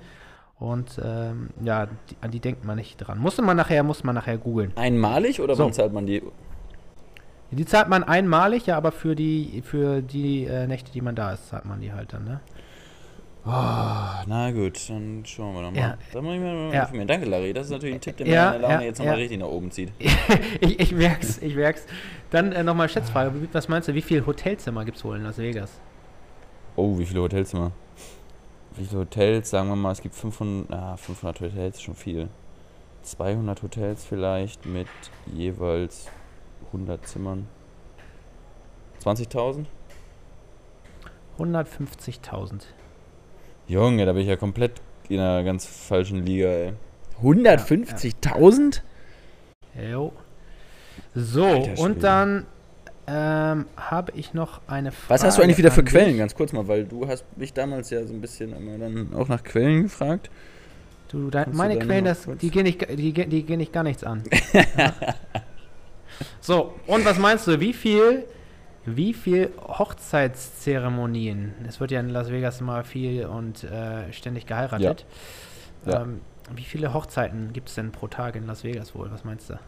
[0.60, 3.18] Und ähm, ja, die, an die denkt man nicht dran.
[3.20, 4.74] Musste man nachher, muss man nachher googeln.
[4.76, 5.64] Einmalig oder So.
[5.66, 6.22] wann zahlt man die?
[7.52, 11.32] Die zahlt man einmalig, ja, aber für die, für die äh, Nächte, die man da
[11.34, 12.40] ist, zahlt man die halt dann, ne?
[13.46, 15.80] Ah, na gut, dann schauen wir doch mal.
[15.80, 15.98] Ja.
[16.14, 16.82] Dann muss ich mir mal Ja.
[16.82, 17.08] informieren.
[17.08, 17.54] Danke, Larry.
[17.54, 19.20] Das ist natürlich ein Tipp, der Ja, meine Laune ja, jetzt nochmal ja.
[19.22, 19.92] richtig nach oben zieht.
[20.60, 21.86] ich, ich merk's, ich merk's.
[22.32, 23.32] Dann äh, nochmal Schätzfrage.
[23.54, 25.72] Was meinst du, wie viele Hotelzimmer gibt's wohl in Las Vegas?
[26.76, 27.72] Oh, wie viele Hotelzimmer?
[28.76, 29.50] Wie viele Hotels?
[29.50, 32.30] Sagen wir mal, es gibt 500, ah, 500 Hotels, ist schon viel.
[33.04, 34.88] 200 Hotels vielleicht mit
[35.34, 36.08] jeweils
[36.68, 37.48] 100 Zimmern.
[39.04, 39.66] 20.000?
[41.38, 42.64] 150.000.
[43.68, 46.74] Junge, da bin ich ja komplett in einer ganz falschen Liga, ey.
[47.22, 48.82] 150.000?
[49.92, 50.12] Jo.
[51.16, 52.46] So, Alter und dann
[53.12, 55.10] ähm, habe ich noch eine Frage.
[55.10, 56.18] Was hast du eigentlich wieder für Quellen?
[56.18, 59.28] Ganz kurz mal, weil du hast mich damals ja so ein bisschen immer dann auch
[59.28, 60.30] nach Quellen gefragt.
[61.08, 63.84] Du, dein, du meine deine Quellen, das, die gehen nicht, die, die gehen nicht gar
[63.84, 64.24] nichts an.
[64.54, 64.94] ja.
[66.40, 68.26] So, und was meinst du, wie viel,
[68.86, 75.06] wie viel Hochzeitszeremonien, es wird ja in Las Vegas immer viel und äh, ständig geheiratet,
[75.86, 76.02] Ja.
[76.02, 76.22] Ähm,
[76.54, 79.60] wie viele Hochzeiten gibt es denn pro Tag in Las Vegas wohl, was meinst du?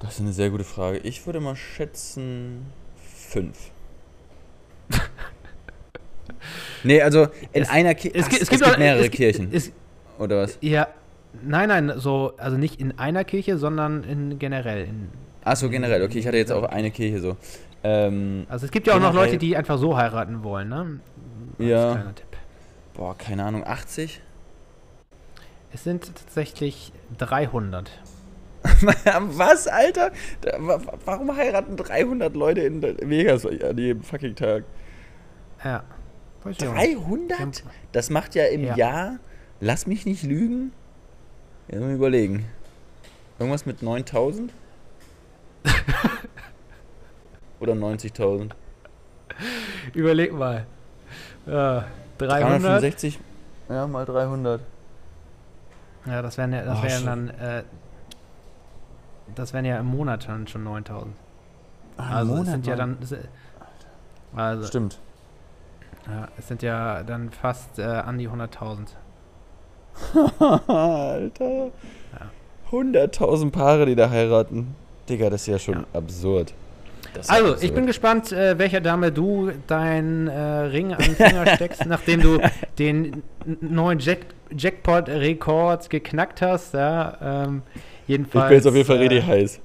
[0.00, 0.98] Das ist eine sehr gute Frage.
[0.98, 2.66] Ich würde mal schätzen
[3.28, 3.70] fünf.
[6.84, 8.16] nee, also in Es- einer Kirche.
[8.18, 9.48] Es, Es, gibt- es, gibt auch- mehrere es, Kirchen.
[9.52, 9.72] Es,
[10.18, 10.58] oder was?
[10.60, 10.88] ja,
[11.42, 14.84] nein, nein, so, also nicht in einer Kirche, sondern in generell.
[14.86, 15.08] In,
[15.44, 16.02] Achso, generell.
[16.02, 17.36] Okay, ich hatte jetzt auch eine Kirche so.
[17.84, 21.00] Ähm, also es gibt ja auch noch Leute, die einfach so heiraten wollen, ne?
[21.58, 21.92] Als Ja.
[21.92, 22.26] kleiner Tipp.
[22.94, 24.20] boah, keine Ahnung, 80?
[25.72, 27.90] Es sind tatsächlich 300.
[29.38, 30.12] was, Alter?
[31.04, 34.64] Warum heiraten 300 Leute in Vegas an jedem fucking Tag?
[35.64, 35.84] Ja.
[36.42, 36.96] Weiß ich auch nicht.
[36.96, 37.64] 300?
[37.92, 38.76] Das macht ja im Ja.
[38.76, 39.18] Jahr,
[39.60, 40.72] lass mich nicht lügen,
[41.68, 42.46] ja, mal überlegen.
[43.38, 44.52] Irgendwas mit 9000?
[47.60, 48.50] Oder 90.000?
[49.94, 50.66] Überleg mal.
[51.46, 51.86] Ja,
[52.18, 52.62] 300.
[52.62, 53.18] 365?
[53.68, 54.60] Ja, mal 300.
[56.06, 57.62] Ja, das wären ja, das wären dann, äh,
[59.34, 61.14] das wären ja im Monat dann schon 9000.
[61.98, 62.98] Ah, Also Monat sind ja dann,
[64.34, 64.98] also, Stimmt.
[66.06, 68.88] ja, es sind ja dann fast äh, an die 100.000.
[70.68, 71.70] Alter.
[72.70, 74.74] 100.000 Paare, die da heiraten.
[75.08, 75.84] Digga, das ist ja schon Ja.
[75.94, 76.52] absurd.
[77.18, 77.62] Ist Also, absurd.
[77.64, 82.20] ich bin gespannt, äh, welcher Dame du deinen äh, Ring an den Finger steckst, nachdem
[82.20, 82.38] du
[82.78, 83.22] den
[83.60, 84.18] neuen Jack
[84.56, 86.74] Jackpot-Rekord geknackt hast.
[86.74, 87.62] Ja, ähm,
[88.06, 88.44] jedenfalls.
[88.44, 89.60] Ich bin jetzt auf jeden Fall äh, richtig heiß.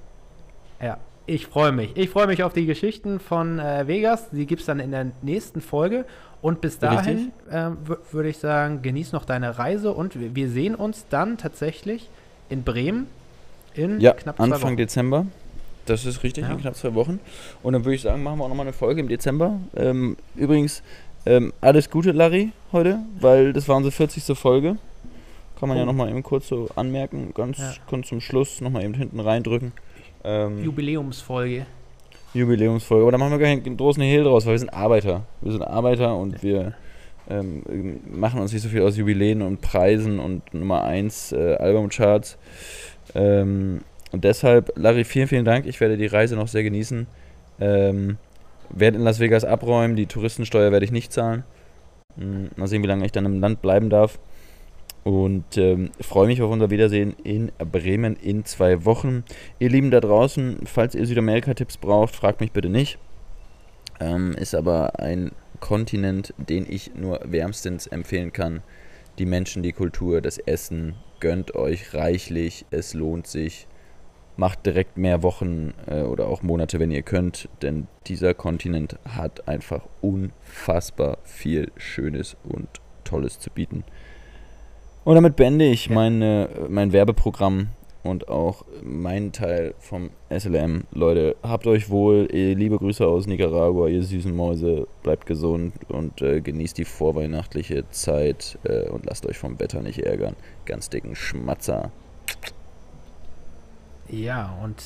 [0.82, 1.92] Ja, ich freue mich.
[1.96, 4.30] Ich freue mich auf die Geschichten von äh, Vegas.
[4.32, 6.06] Die gibt es dann in der nächsten Folge.
[6.42, 10.74] Und bis dahin wür- würde ich sagen, genieß noch deine Reise und wir, wir sehen
[10.74, 12.10] uns dann tatsächlich
[12.50, 13.06] in Bremen
[13.76, 14.78] in Ja, knapp zwei Anfang Wochen.
[14.78, 15.28] Dezember.
[15.86, 16.52] Das ist richtig, Ja.
[16.54, 17.20] in knapp zwei Wochen.
[17.62, 19.60] Und dann würde ich sagen, machen wir auch nochmal eine Folge im Dezember.
[19.76, 20.82] Ähm, übrigens,
[21.28, 24.36] ähm, alles Gute, Larry, heute, weil das war unsere 40.
[24.36, 24.78] Folge.
[25.62, 25.86] Kann man ja Oh.
[25.86, 27.74] nochmal eben kurz so anmerken, ganz, Ja.
[27.90, 29.72] ganz zum Schluss nochmal eben hinten reindrücken.
[30.24, 31.66] Ähm, Jubiläumsfolge.
[32.34, 33.04] Jubiläumsfolge.
[33.04, 35.24] Aber da machen wir gar keinen großen Hehl draus, weil wir sind Arbeiter.
[35.42, 36.74] Wir sind Arbeiter und wir
[37.30, 37.62] ähm,
[38.12, 42.38] machen uns nicht so viel aus Jubiläen und Preisen und Nummer 1 äh, Albumcharts.
[43.14, 43.82] Ähm,
[44.12, 45.66] und deshalb, Larry, vielen, vielen Dank.
[45.68, 47.06] Ich werde die Reise noch sehr genießen.
[47.60, 48.18] Ähm,
[48.72, 49.96] werde in Las Vegas abräumen.
[49.96, 51.44] Die Touristensteuer werde ich nicht zahlen.
[52.18, 54.18] Hm, mal sehen, wie lange ich dann im Land bleiben darf.
[55.04, 59.24] Und ähm, freue mich auf unser Wiedersehen in Bremen in zwei Wochen.
[59.58, 63.00] Ihr Lieben da draußen, falls ihr Südamerika-Tipps braucht, fragt mich bitte nicht.
[64.00, 68.62] Ähm, ist aber ein Kontinent, den ich nur wärmstens empfehlen kann.
[69.18, 73.68] Die Menschen, die Kultur, das Essen, gönnt euch reichlich, es lohnt sich.
[74.38, 79.48] Macht direkt mehr Wochen äh, oder auch Monate, wenn ihr könnt, denn dieser Kontinent hat
[79.48, 82.68] einfach unfassbar viel Schönes und
[83.04, 83.84] Tolles zu bieten.
[85.04, 85.96] Und damit beende ich Ja.
[85.96, 87.70] meine, mein Werbeprogramm
[88.04, 90.84] und auch mein Teil vom SLM.
[90.92, 92.28] Leute, habt euch wohl.
[92.32, 94.88] Liebe Grüße aus Nicaragua, ihr süßen Mäuse.
[95.04, 100.00] Bleibt gesund und äh, genießt die vorweihnachtliche Zeit äh, und lasst euch vom Wetter nicht
[100.00, 100.36] ärgern.
[100.66, 101.92] Ganz dicken Schmatzer.
[104.08, 104.84] Ja, und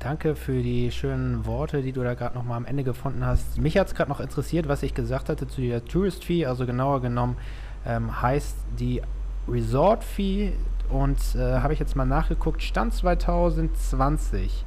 [0.00, 3.58] danke für die schönen Worte, die du da gerade nochmal am Ende gefunden hast.
[3.58, 6.46] Mich hat es gerade noch interessiert, was ich gesagt hatte zu der Tourist Fee.
[6.46, 7.36] Also genauer genommen
[7.86, 9.02] ähm, heißt die
[9.48, 10.52] Resort Fee
[10.88, 14.64] und äh, habe ich jetzt mal nachgeguckt, Stand 2020.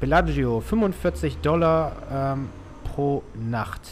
[0.00, 2.48] Bellagio 45 Dollar ähm,
[2.84, 3.82] pro Nacht.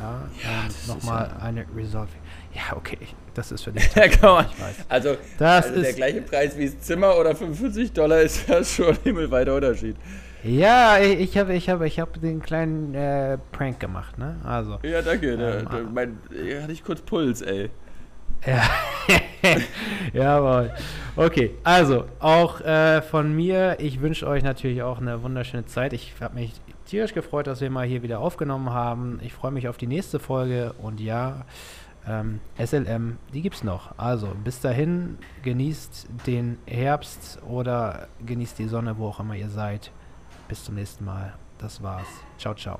[0.00, 2.18] Ja, Ja, das nochmal ja- eine Resort Fee.
[2.58, 2.98] Ja, okay,
[3.34, 3.88] das ist für dich.
[3.96, 4.46] Ja, man.
[4.46, 4.76] Ich weiß.
[4.88, 8.62] Also, Das also der ist- gleiche Preis wie das Zimmer oder 45 Dollar ist ja
[8.64, 9.96] schon ein himmelweiter Unterschied.
[10.44, 14.36] Ja, ich habe ich hab, ich hab den kleinen äh, Prank gemacht, ne?
[14.44, 14.78] Also.
[14.84, 15.36] Ja, danke.
[15.36, 17.70] Da, Ähm, da, mein, ja, hatte ich kurz Puls, ey.
[18.46, 18.62] Ja.
[20.12, 20.72] Jawohl.
[21.16, 25.92] Okay, also auch äh, von mir, ich wünsche euch natürlich auch eine wunderschöne Zeit.
[25.92, 26.52] Ich habe mich
[26.86, 29.20] tierisch gefreut, dass wir mal hier wieder aufgenommen haben.
[29.22, 31.44] Ich freue mich auf die nächste Folge und ja,
[32.06, 33.98] ähm, SLM, die gibt's noch.
[33.98, 39.90] Also bis dahin, genießt den Herbst oder genießt die Sonne, wo auch immer ihr seid.
[40.48, 41.34] Bis zum nächsten Mal.
[41.58, 42.06] Das war's.
[42.38, 42.78] Ciao, ciao.